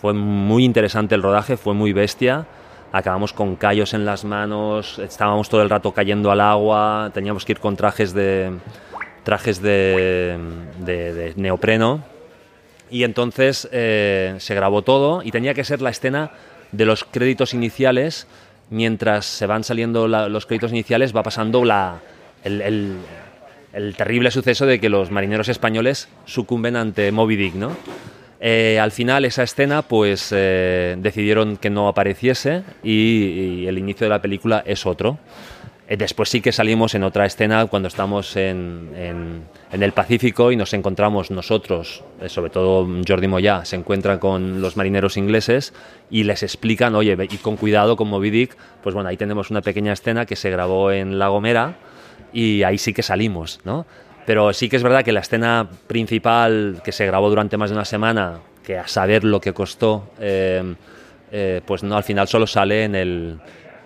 Fue 0.00 0.12
muy 0.12 0.64
interesante 0.64 1.14
el 1.14 1.22
rodaje, 1.22 1.56
fue 1.56 1.74
muy 1.74 1.92
bestia. 1.92 2.46
Acabamos 2.92 3.32
con 3.32 3.56
callos 3.56 3.94
en 3.94 4.04
las 4.04 4.24
manos, 4.24 4.98
estábamos 4.98 5.48
todo 5.48 5.62
el 5.62 5.70
rato 5.70 5.92
cayendo 5.92 6.30
al 6.30 6.40
agua, 6.40 7.10
teníamos 7.14 7.44
que 7.44 7.52
ir 7.52 7.58
con 7.58 7.74
trajes 7.74 8.12
de, 8.12 8.52
trajes 9.22 9.62
de, 9.62 11.32
neopreno. 11.36 12.02
Y 12.92 13.04
entonces 13.04 13.68
eh, 13.72 14.34
se 14.38 14.54
grabó 14.54 14.82
todo 14.82 15.22
y 15.24 15.30
tenía 15.30 15.54
que 15.54 15.64
ser 15.64 15.80
la 15.80 15.88
escena 15.90 16.30
de 16.72 16.84
los 16.84 17.04
créditos 17.04 17.54
iniciales. 17.54 18.26
Mientras 18.70 19.24
se 19.26 19.46
van 19.46 19.64
saliendo 19.64 20.06
la- 20.06 20.28
los 20.28 20.44
créditos 20.46 20.70
iniciales, 20.72 21.16
va 21.16 21.22
pasando 21.22 21.64
la, 21.64 22.00
el, 22.44 22.60
el- 22.60 22.96
el 23.72 23.96
terrible 23.96 24.30
suceso 24.30 24.66
de 24.66 24.78
que 24.78 24.90
los 24.90 25.10
marineros 25.10 25.48
españoles 25.48 26.08
sucumben 26.26 26.76
ante 26.76 27.10
Moby 27.10 27.36
Dick, 27.36 27.54
¿no? 27.54 27.74
Eh, 28.38 28.78
al 28.78 28.90
final 28.90 29.24
esa 29.24 29.42
escena 29.44 29.80
pues 29.82 30.28
eh, 30.32 30.96
decidieron 30.98 31.56
que 31.56 31.70
no 31.70 31.88
apareciese 31.88 32.64
y, 32.82 33.62
y 33.62 33.66
el 33.68 33.78
inicio 33.78 34.04
de 34.04 34.10
la 34.10 34.20
película 34.20 34.62
es 34.66 34.84
otro. 34.84 35.18
Eh, 35.92 35.96
después 35.98 36.30
sí 36.30 36.40
que 36.40 36.52
salimos 36.52 36.94
en 36.94 37.04
otra 37.04 37.26
escena 37.26 37.66
cuando 37.66 37.88
estamos 37.88 38.34
en, 38.36 39.44
el 39.70 39.92
Pacífico 39.92 40.50
y 40.50 40.56
nos 40.56 40.72
encontramos 40.72 41.30
nosotros, 41.30 42.02
eh, 42.22 42.30
sobre 42.30 42.48
todo 42.48 42.88
Jordi 43.06 43.28
Moyà, 43.28 43.66
se 43.66 43.76
encuentra 43.76 44.18
con 44.18 44.62
los 44.62 44.78
marineros 44.78 45.18
ingleses 45.18 45.74
y 46.10 46.24
les 46.24 46.42
explican, 46.42 46.94
oye, 46.94 47.14
y 47.30 47.36
con 47.36 47.58
cuidado 47.58 47.96
con 47.96 48.08
Moby 48.08 48.30
Dick, 48.30 48.56
pues 48.82 48.94
bueno, 48.94 49.10
ahí 49.10 49.18
tenemos 49.18 49.50
una 49.50 49.60
pequeña 49.60 49.92
escena 49.92 50.24
que 50.24 50.34
se 50.34 50.48
grabó 50.48 50.90
en 50.92 51.18
La 51.18 51.28
Gomera 51.28 51.76
y 52.32 52.62
ahí 52.62 52.78
sí 52.78 52.94
que 52.94 53.02
salimos, 53.02 53.60
¿no? 53.64 53.84
Pero 54.24 54.54
sí 54.54 54.70
que 54.70 54.76
es 54.76 54.82
verdad 54.82 55.04
que 55.04 55.12
la 55.12 55.20
escena 55.20 55.68
principal 55.88 56.80
que 56.82 56.92
se 56.92 57.04
grabó 57.04 57.28
durante 57.28 57.58
más 57.58 57.68
de 57.68 57.76
una 57.76 57.84
semana, 57.84 58.40
que 58.64 58.78
a 58.78 58.88
saber 58.88 59.24
lo 59.24 59.42
que 59.42 59.52
costó, 59.52 60.08
eh, 60.18 61.60
pues 61.66 61.82
no, 61.82 61.98
al 61.98 62.04
final 62.04 62.28
solo 62.28 62.46
sale 62.46 62.84
en 62.84 62.94
el, 62.94 63.40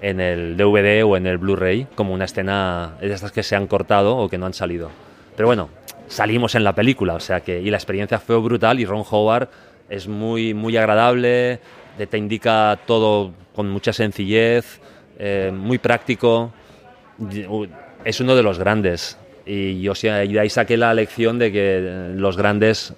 en 0.08 0.20
el 0.20 0.56
DVD 0.56 1.02
o 1.04 1.16
en 1.16 1.26
el 1.26 1.38
Blu-ray 1.38 1.86
como 1.94 2.14
una 2.14 2.26
escena 2.26 2.94
de 3.00 3.12
estas 3.12 3.32
que 3.32 3.42
se 3.42 3.56
han 3.56 3.66
cortado 3.66 4.16
o 4.16 4.28
que 4.28 4.38
no 4.38 4.46
han 4.46 4.54
salido. 4.54 4.90
Pero 5.36 5.48
bueno, 5.48 5.68
salimos 6.06 6.54
en 6.54 6.62
la 6.64 6.74
película, 6.74 7.14
o 7.14 7.20
sea 7.20 7.40
que 7.40 7.60
y 7.60 7.70
la 7.70 7.76
experiencia 7.76 8.18
fue 8.20 8.36
brutal 8.38 8.78
y 8.78 8.84
Ron 8.84 9.02
Howard 9.10 9.48
es 9.88 10.06
muy 10.06 10.54
muy 10.54 10.76
agradable, 10.76 11.58
te- 11.98 12.18
indica 12.18 12.78
todo 12.86 13.32
con 13.54 13.68
mucha 13.68 13.92
sencillez, 13.92 14.80
eh, 15.18 15.50
muy 15.52 15.78
práctico. 15.78 16.52
Es 18.04 18.20
uno 18.20 18.36
de 18.36 18.42
los 18.42 18.58
grandes 18.58 19.18
y 19.44 19.80
yo 19.80 19.92
y 20.02 20.32
de 20.32 20.40
ahí 20.40 20.50
saqué 20.50 20.76
la 20.76 20.92
lección 20.94 21.38
de 21.38 21.50
que 21.50 21.78
eh, 21.78 22.12
los 22.16 22.36
grandes 22.36 22.94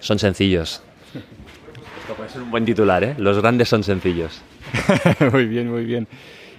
son 0.00 0.18
sencillos. 0.18 0.82
Esto 2.02 2.14
puede 2.16 2.28
ser 2.30 2.42
un 2.42 2.50
buen 2.50 2.64
titular, 2.64 3.02
¿eh? 3.04 3.14
Los 3.18 3.40
grandes 3.40 3.68
son 3.68 3.82
sencillos. 3.84 4.42
muy 5.32 5.46
bien, 5.46 5.70
muy 5.70 5.84
bien. 5.84 6.06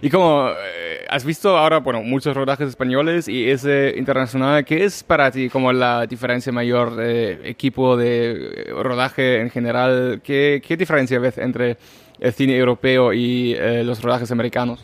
Y 0.01 0.09
como 0.09 0.49
eh, 0.49 1.05
has 1.09 1.23
visto 1.23 1.55
ahora, 1.55 1.79
bueno, 1.79 2.01
muchos 2.01 2.35
rodajes 2.35 2.69
españoles 2.69 3.27
y 3.27 3.49
ese 3.49 3.93
internacional. 3.95 4.65
¿Qué 4.65 4.83
es 4.83 5.03
para 5.03 5.29
ti 5.29 5.47
como 5.47 5.71
la 5.71 6.07
diferencia 6.07 6.51
mayor 6.51 6.95
de 6.95 7.39
equipo 7.47 7.95
de 7.95 8.73
rodaje 8.81 9.41
en 9.41 9.51
general? 9.51 10.21
¿Qué, 10.23 10.61
qué 10.65 10.75
diferencia 10.75 11.19
ves 11.19 11.37
entre 11.37 11.77
el 12.19 12.33
cine 12.33 12.57
europeo 12.57 13.13
y 13.13 13.53
eh, 13.53 13.83
los 13.83 14.01
rodajes 14.01 14.31
americanos? 14.31 14.83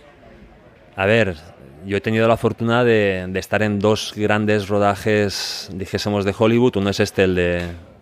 A 0.96 1.08
ver, 1.08 1.36
yo 1.86 1.98
he 1.98 2.02
tenido 2.02 2.28
la 2.28 2.38
fortuna 2.38 2.84
de, 2.84 3.32
estar 3.36 3.64
en 3.64 3.80
dos 3.80 4.14
grandes 4.16 4.68
rodajes, 4.68 5.70
dijésemos, 5.74 6.26
de 6.26 6.36
Hollywood. 6.38 6.76
Uno 6.78 6.92
es 6.92 7.00
este, 7.00 7.24
el, 7.24 7.34
de, 7.34 7.62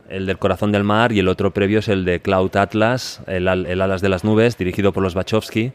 el 0.10 0.26
del 0.26 0.38
Corazón 0.38 0.74
del 0.74 0.84
Mar, 0.84 1.14
y 1.14 1.20
el 1.20 1.30
otro 1.30 1.52
previo 1.52 1.80
es 1.80 1.88
el 1.88 2.04
de 2.04 2.20
Cloud 2.20 2.58
Atlas, 2.58 3.22
el, 3.28 3.48
el 3.48 3.82
Alas 3.82 4.02
de 4.02 4.10
las 4.10 4.26
Nubes, 4.26 4.58
dirigido 4.58 4.92
por 4.92 5.04
los 5.04 5.16
Wachowski. 5.16 5.72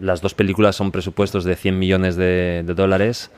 Las 0.00 0.20
dos 0.20 0.34
películas 0.34 0.76
son 0.76 0.92
presupuestos 0.92 1.44
de 1.44 1.56
100 1.56 1.78
millones 1.78 2.16
de, 2.16 2.62
dólares. 2.64 3.30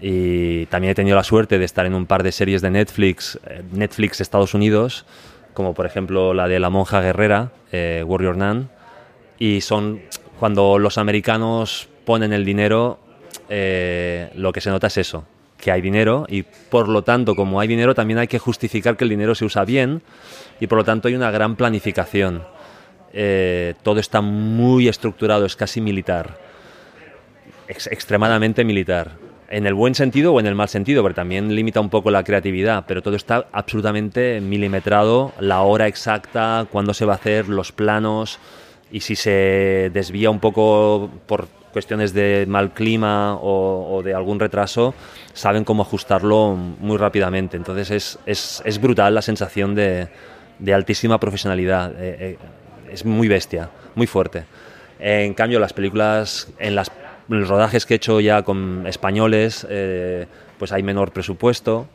Y 0.00 0.66
también 0.66 0.92
he 0.92 0.94
tenido 0.94 1.16
la 1.16 1.24
suerte 1.24 1.58
de 1.58 1.64
estar 1.64 1.86
en 1.86 1.94
un 1.94 2.06
par 2.06 2.22
de 2.22 2.32
series 2.32 2.60
de 2.60 2.70
Netflix, 2.70 3.38
eh, 3.46 3.62
Netflix 3.72 4.20
Estados 4.20 4.52
Unidos, 4.52 5.06
como 5.54 5.72
por 5.72 5.86
ejemplo 5.86 6.34
la 6.34 6.48
de 6.48 6.60
La 6.60 6.68
Monja 6.68 7.00
Guerrera, 7.00 7.52
eh, 7.72 8.04
Warrior 8.06 8.36
Nun. 8.36 8.68
Y 9.38 9.62
son 9.62 10.00
cuando 10.38 10.78
los 10.78 10.98
americanos 10.98 11.88
ponen 12.04 12.32
el 12.32 12.44
dinero, 12.44 12.98
eh, 13.48 14.30
lo 14.34 14.52
que 14.52 14.60
se 14.60 14.70
nota 14.70 14.88
es 14.88 14.98
eso, 14.98 15.24
que 15.56 15.70
hay 15.70 15.80
dinero 15.80 16.26
y 16.28 16.42
por 16.42 16.88
lo 16.88 17.02
tanto, 17.02 17.36
como 17.36 17.60
hay 17.60 17.68
dinero, 17.68 17.94
también 17.94 18.18
hay 18.18 18.28
que 18.28 18.38
justificar 18.38 18.96
que 18.96 19.04
el 19.04 19.10
dinero 19.10 19.34
se 19.34 19.44
usa 19.44 19.64
bien 19.64 20.02
y 20.58 20.66
por 20.66 20.78
lo 20.78 20.84
tanto 20.84 21.08
hay 21.08 21.14
una 21.14 21.30
gran 21.30 21.56
planificación. 21.56 22.42
Eh, 23.12 23.74
todo 23.82 24.00
está 24.00 24.20
muy 24.20 24.88
estructurado, 24.88 25.44
es 25.46 25.56
casi 25.56 25.80
militar, 25.80 26.38
extremadamente 27.68 28.64
militar. 28.64 29.12
En 29.48 29.66
el 29.66 29.74
buen 29.74 29.96
sentido 29.96 30.32
o 30.32 30.38
en 30.38 30.46
el 30.46 30.54
mal 30.54 30.68
sentido, 30.68 31.02
porque 31.02 31.16
también 31.16 31.54
limita 31.54 31.80
un 31.80 31.90
poco 31.90 32.12
la 32.12 32.22
creatividad, 32.22 32.84
pero 32.86 33.02
todo 33.02 33.16
está 33.16 33.46
absolutamente 33.50 34.40
milimetrado, 34.40 35.32
la 35.40 35.62
hora 35.62 35.88
exacta, 35.88 36.66
cuándo 36.70 36.94
se 36.94 37.04
va 37.04 37.14
a 37.14 37.16
hacer, 37.16 37.48
los 37.48 37.72
planos, 37.72 38.38
y 38.92 39.00
si 39.00 39.16
se 39.16 39.90
desvía 39.92 40.30
un 40.30 40.38
poco 40.38 41.10
por 41.26 41.48
cuestiones 41.72 42.12
de 42.12 42.46
mal 42.48 42.74
clima 42.74 43.36
o, 43.40 44.02
de 44.04 44.14
algún 44.14 44.38
retraso, 44.38 44.94
saben 45.32 45.64
cómo 45.64 45.82
ajustarlo 45.82 46.54
muy 46.54 46.96
rápidamente. 46.96 47.56
Entonces 47.56 47.90
es, 47.90 48.18
es, 48.26 48.62
es 48.64 48.80
brutal 48.80 49.14
la 49.14 49.22
sensación 49.22 49.74
de, 49.74 50.08
de 50.60 50.74
altísima 50.74 51.18
profesionalidad. 51.18 51.92
Eh, 51.92 52.16
eh, 52.20 52.38
es 52.92 53.04
muy 53.04 53.28
bestia, 53.28 53.70
muy 53.94 54.06
fuerte. 54.06 54.44
En 54.98 55.34
cambio, 55.34 55.58
las 55.58 55.72
películas, 55.72 56.48
en, 56.58 56.74
las, 56.74 56.90
los 57.28 57.48
rodajes 57.48 57.86
que 57.86 57.94
he 57.94 57.96
hecho 57.96 58.20
ya 58.20 58.42
con 58.42 58.86
españoles, 58.86 59.66
eh, 59.68 60.26
pues 60.58 60.72
hay 60.72 60.82
menor 60.82 61.12
presupuesto 61.12 61.88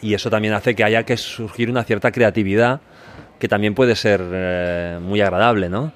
y 0.00 0.14
eso 0.14 0.30
también 0.30 0.54
hace 0.54 0.74
que 0.74 0.84
haya 0.84 1.04
que 1.04 1.16
surgir 1.16 1.68
una 1.68 1.84
cierta 1.84 2.12
creatividad 2.12 2.80
que 3.38 3.48
también 3.48 3.74
puede 3.74 3.96
ser 3.96 4.20
eh, 4.22 4.98
muy 5.02 5.20
agradable, 5.20 5.68
¿no? 5.68 5.92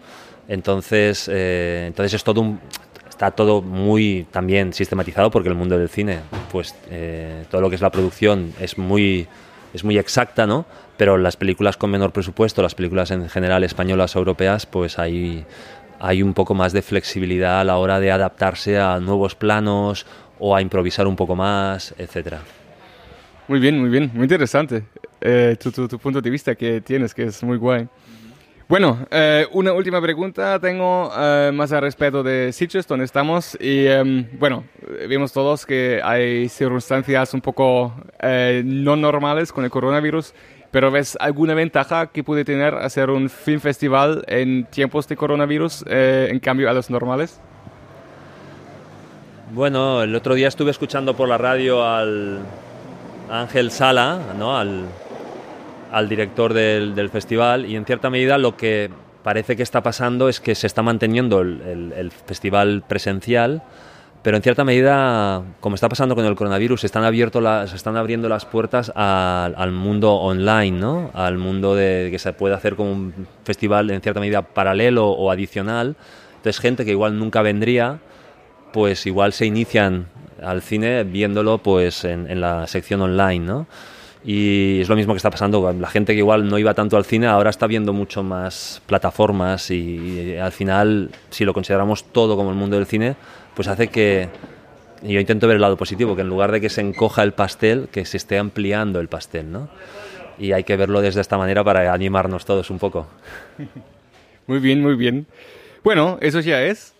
Entonces, 0.48 1.28
eh, 1.32 1.84
entonces 1.86 2.14
es 2.14 2.24
todo 2.24 2.40
un, 2.40 2.60
está 3.08 3.30
todo 3.30 3.62
muy 3.62 4.26
también 4.32 4.72
sistematizado 4.72 5.30
porque 5.30 5.48
el 5.48 5.54
mundo 5.54 5.78
del 5.78 5.88
cine, 5.88 6.20
pues 6.50 6.74
todo 7.50 7.60
lo 7.60 7.68
que 7.68 7.76
es 7.76 7.82
la 7.82 7.90
producción 7.90 8.52
es 8.60 8.78
muy 8.78 9.28
es 9.74 9.84
muy 9.84 9.98
exacta, 9.98 10.46
¿no? 10.46 10.66
Pero 10.96 11.18
las 11.18 11.36
películas 11.36 11.76
con 11.76 11.90
menor 11.90 12.12
presupuesto, 12.12 12.62
las 12.62 12.74
películas 12.74 13.10
en 13.10 13.28
general 13.28 13.64
españolas 13.64 14.16
o 14.16 14.18
europeas, 14.18 14.66
pues 14.66 14.98
hay, 14.98 15.44
hay 16.00 16.22
un 16.22 16.34
poco 16.34 16.54
más 16.54 16.72
de 16.72 16.82
flexibilidad 16.82 17.60
a 17.60 17.64
la 17.64 17.76
hora 17.76 18.00
de 18.00 18.10
adaptarse 18.10 18.78
a 18.78 18.98
nuevos 19.00 19.34
planos 19.34 20.06
o 20.38 20.56
a 20.56 20.62
improvisar 20.62 21.06
un 21.06 21.16
poco 21.16 21.36
más, 21.36 21.94
etcétera. 21.98 22.40
Muy 23.48 23.60
bien, 23.60 23.78
muy 23.78 23.90
bien, 23.90 24.10
muy 24.12 24.24
interesante 24.24 24.84
eh, 25.20 25.56
tu, 25.60 25.70
tu, 25.70 25.98
punto 25.98 26.20
de 26.20 26.30
vista 26.30 26.54
que 26.54 26.80
tienes, 26.80 27.14
que 27.14 27.24
es 27.24 27.42
muy 27.42 27.56
guay. 27.56 27.88
Bueno, 28.68 29.06
eh, 29.12 29.46
una 29.52 29.72
última 29.72 30.00
pregunta 30.00 30.58
tengo 30.58 31.12
eh, 31.16 31.52
más 31.54 31.70
al 31.70 31.82
respecto 31.82 32.24
de 32.24 32.52
Sitges, 32.52 32.84
donde 32.88 33.04
estamos. 33.04 33.56
Y 33.60 33.86
em, 33.86 34.26
bueno, 34.40 34.64
vimos 35.08 35.32
todos 35.32 35.64
que 35.64 36.00
hay 36.02 36.48
circunstancias 36.48 37.32
un 37.32 37.40
poco 37.40 37.94
eh, 38.20 38.62
no 38.64 38.96
normales 38.96 39.52
con 39.52 39.62
el 39.62 39.70
coronavirus, 39.70 40.34
pero 40.72 40.90
¿ves 40.90 41.16
alguna 41.20 41.54
ventaja 41.54 42.08
que 42.08 42.24
puede 42.24 42.44
tener 42.44 42.74
hacer 42.74 43.08
un 43.08 43.30
film 43.30 43.60
festival 43.60 44.24
en 44.26 44.64
tiempos 44.64 45.06
de 45.06 45.16
coronavirus 45.16 45.84
en 45.86 46.40
cambio 46.40 46.68
a 46.68 46.72
los 46.72 46.90
normales? 46.90 47.40
Bueno, 49.54 50.02
el 50.02 50.12
otro 50.12 50.34
día 50.34 50.48
estuve 50.48 50.72
escuchando 50.72 51.14
por 51.14 51.28
la 51.28 51.38
radio 51.38 51.86
al 51.86 52.40
Ángel 53.30 53.70
Sala, 53.70 54.18
¿no? 54.36 54.58
al 54.58 54.86
al 55.92 56.08
director 56.08 56.52
del, 56.52 57.10
festival 57.10 57.66
y 57.66 57.76
en 57.76 57.84
cierta 57.84 58.10
medida 58.10 58.38
lo 58.38 58.56
que 58.56 58.90
parece 59.22 59.56
que 59.56 59.62
está 59.62 59.82
pasando 59.82 60.28
es 60.28 60.40
que 60.40 60.54
se 60.54 60.66
está 60.66 60.82
manteniendo 60.82 61.40
el, 61.40 62.12
festival 62.26 62.84
presencial, 62.86 63.62
pero 64.22 64.36
en 64.36 64.42
cierta 64.42 64.64
medida, 64.64 65.42
como 65.60 65.74
está 65.74 65.88
pasando 65.88 66.14
con 66.14 66.24
el 66.24 66.34
coronavirus, 66.34 66.80
se 66.80 66.86
están, 66.86 67.04
abierto 67.04 67.40
las, 67.40 67.70
se 67.70 67.76
están 67.76 67.96
abriendo 67.96 68.28
las 68.28 68.44
puertas 68.44 68.92
al 68.94 69.72
mundo 69.72 70.14
online, 70.14 70.78
¿no? 70.78 71.10
al 71.14 71.38
mundo 71.38 71.74
de 71.74 72.08
que 72.10 72.18
se 72.18 72.32
puede 72.32 72.54
hacer 72.54 72.76
como 72.76 72.92
un 72.92 73.26
festival 73.44 73.90
en 73.90 74.00
cierta 74.00 74.20
medida 74.20 74.42
paralelo 74.42 75.08
o 75.08 75.30
adicional. 75.30 75.96
Entonces 76.36 76.60
gente 76.60 76.84
que 76.84 76.92
igual 76.92 77.18
nunca 77.18 77.42
vendría, 77.42 77.98
pues 78.72 79.06
igual 79.06 79.32
se 79.32 79.46
inician 79.46 80.06
al 80.42 80.62
cine 80.62 81.04
viéndolo 81.04 81.58
pues 81.58 82.04
en, 82.04 82.30
en 82.30 82.40
la 82.40 82.66
sección 82.66 83.00
online, 83.00 83.44
¿no? 83.44 83.66
Y 84.26 84.80
es 84.80 84.88
lo 84.88 84.96
mismo 84.96 85.12
que 85.12 85.18
está 85.18 85.30
pasando. 85.30 85.72
La 85.72 85.88
gente 85.88 86.12
que 86.12 86.18
igual 86.18 86.48
no 86.48 86.58
iba 86.58 86.74
tanto 86.74 86.96
al 86.96 87.04
cine 87.04 87.28
ahora 87.28 87.48
está 87.48 87.68
viendo 87.68 87.92
mucho 87.92 88.24
más 88.24 88.82
plataformas 88.86 89.70
y, 89.70 90.36
al 90.36 90.50
final, 90.50 91.10
si 91.30 91.44
lo 91.44 91.54
consideramos 91.54 92.02
todo 92.12 92.36
como 92.36 92.50
el 92.50 92.56
mundo 92.56 92.76
del 92.76 92.86
cine, 92.86 93.14
pues 93.54 93.68
hace 93.68 93.86
que 93.86 94.28
yo 95.02 95.20
intento 95.20 95.46
ver 95.46 95.56
el 95.56 95.62
lado 95.62 95.76
positivo, 95.76 96.16
que 96.16 96.22
en 96.22 96.28
lugar 96.28 96.50
de 96.50 96.60
que 96.60 96.68
se 96.70 96.80
encoja 96.80 97.22
el 97.22 97.34
pastel, 97.34 97.88
que 97.92 98.04
se 98.04 98.16
esté 98.16 98.36
ampliando 98.36 98.98
el 98.98 99.06
pastel, 99.06 99.52
¿no? 99.52 99.68
Y 100.40 100.50
hay 100.50 100.64
que 100.64 100.76
verlo 100.76 101.00
desde 101.00 101.20
esta 101.20 101.38
manera 101.38 101.62
para 101.62 101.92
animarnos 101.92 102.44
todos 102.44 102.68
un 102.70 102.80
poco. 102.80 103.06
Muy 104.48 104.58
bien, 104.58 104.80
muy 104.80 104.94
bien. 104.94 105.26
Bueno, 105.82 106.18
eso 106.20 106.38
ya 106.38 106.62
es 106.62 106.95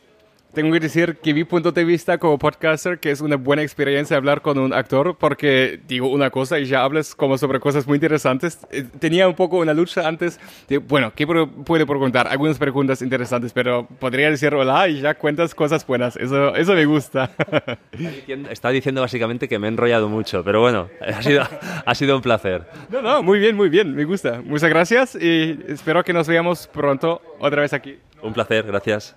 tengo 0.57 0.73
que 0.73 0.81
decir 0.81 1.19
que 1.23 1.35
mi 1.35 1.45
punto 1.45 1.71
de 1.71 1.85
vista 1.85 2.17
como 2.17 2.39
podcaster 2.39 2.99
que 2.99 3.11
es 3.11 3.21
una 3.21 3.37
buena 3.37 3.61
experiencia 3.61 4.17
hablar 4.17 4.41
con 4.41 4.57
un 4.57 4.73
actor 4.73 5.15
porque 5.15 5.79
digo 5.87 6.09
una 6.09 6.31
cosa 6.31 6.59
y 6.59 6.65
ya 6.65 6.83
hablas 6.83 7.15
como 7.15 7.37
sobre 7.37 7.61
cosas 7.61 7.87
muy 7.87 7.97
interesantes. 7.97 8.61
Eh, 8.71 8.87
tenía 8.99 9.29
un 9.29 9.35
poco 9.35 9.59
una 9.59 9.75
lucha 9.75 10.09
antes 10.09 10.41
de, 10.67 10.79
bueno, 10.79 11.13
¿qué 11.15 11.27
puede 11.27 11.85
preguntar? 11.85 12.27
Algunas 12.29 12.57
preguntas 12.57 13.03
interesantes, 13.03 13.53
pero 13.53 13.87
podría 13.99 14.31
decir 14.31 14.55
hola 14.55 14.89
y 14.89 15.03
ya 15.03 15.13
cuentas 15.13 15.55
cosas 15.55 15.87
buenas. 15.87 16.17
Eso, 16.17 16.55
eso 16.55 16.73
me 16.73 16.87
gusta. 16.87 17.33
Está 18.51 18.71
diciendo 18.71 19.03
básicamente 19.03 19.49
que 19.49 19.59
me 19.59 19.67
he 19.67 19.71
enrollado 19.71 20.09
mucho, 20.09 20.43
pero 20.43 20.63
bueno, 20.63 20.89
ha 21.03 21.21
sido, 21.21 21.43
ha 21.85 21.95
sido 21.95 22.17
un 22.17 22.23
placer. 22.23 22.67
No, 22.89 23.03
no, 23.03 23.23
muy 23.23 23.39
bien, 23.41 23.57
muy 23.57 23.69
bien, 23.69 23.95
me 23.95 24.05
gusta. 24.05 24.41
Muchas 24.43 24.71
gracias 24.71 25.19
y 25.21 25.59
espero 25.69 26.03
que 26.03 26.15
nos 26.15 26.27
veamos 26.27 26.67
pronto 26.67 27.21
otra 27.41 27.61
vez 27.61 27.75
aquí. 27.75 27.99
Un 28.23 28.33
placer, 28.33 28.65
gracias. 28.65 29.15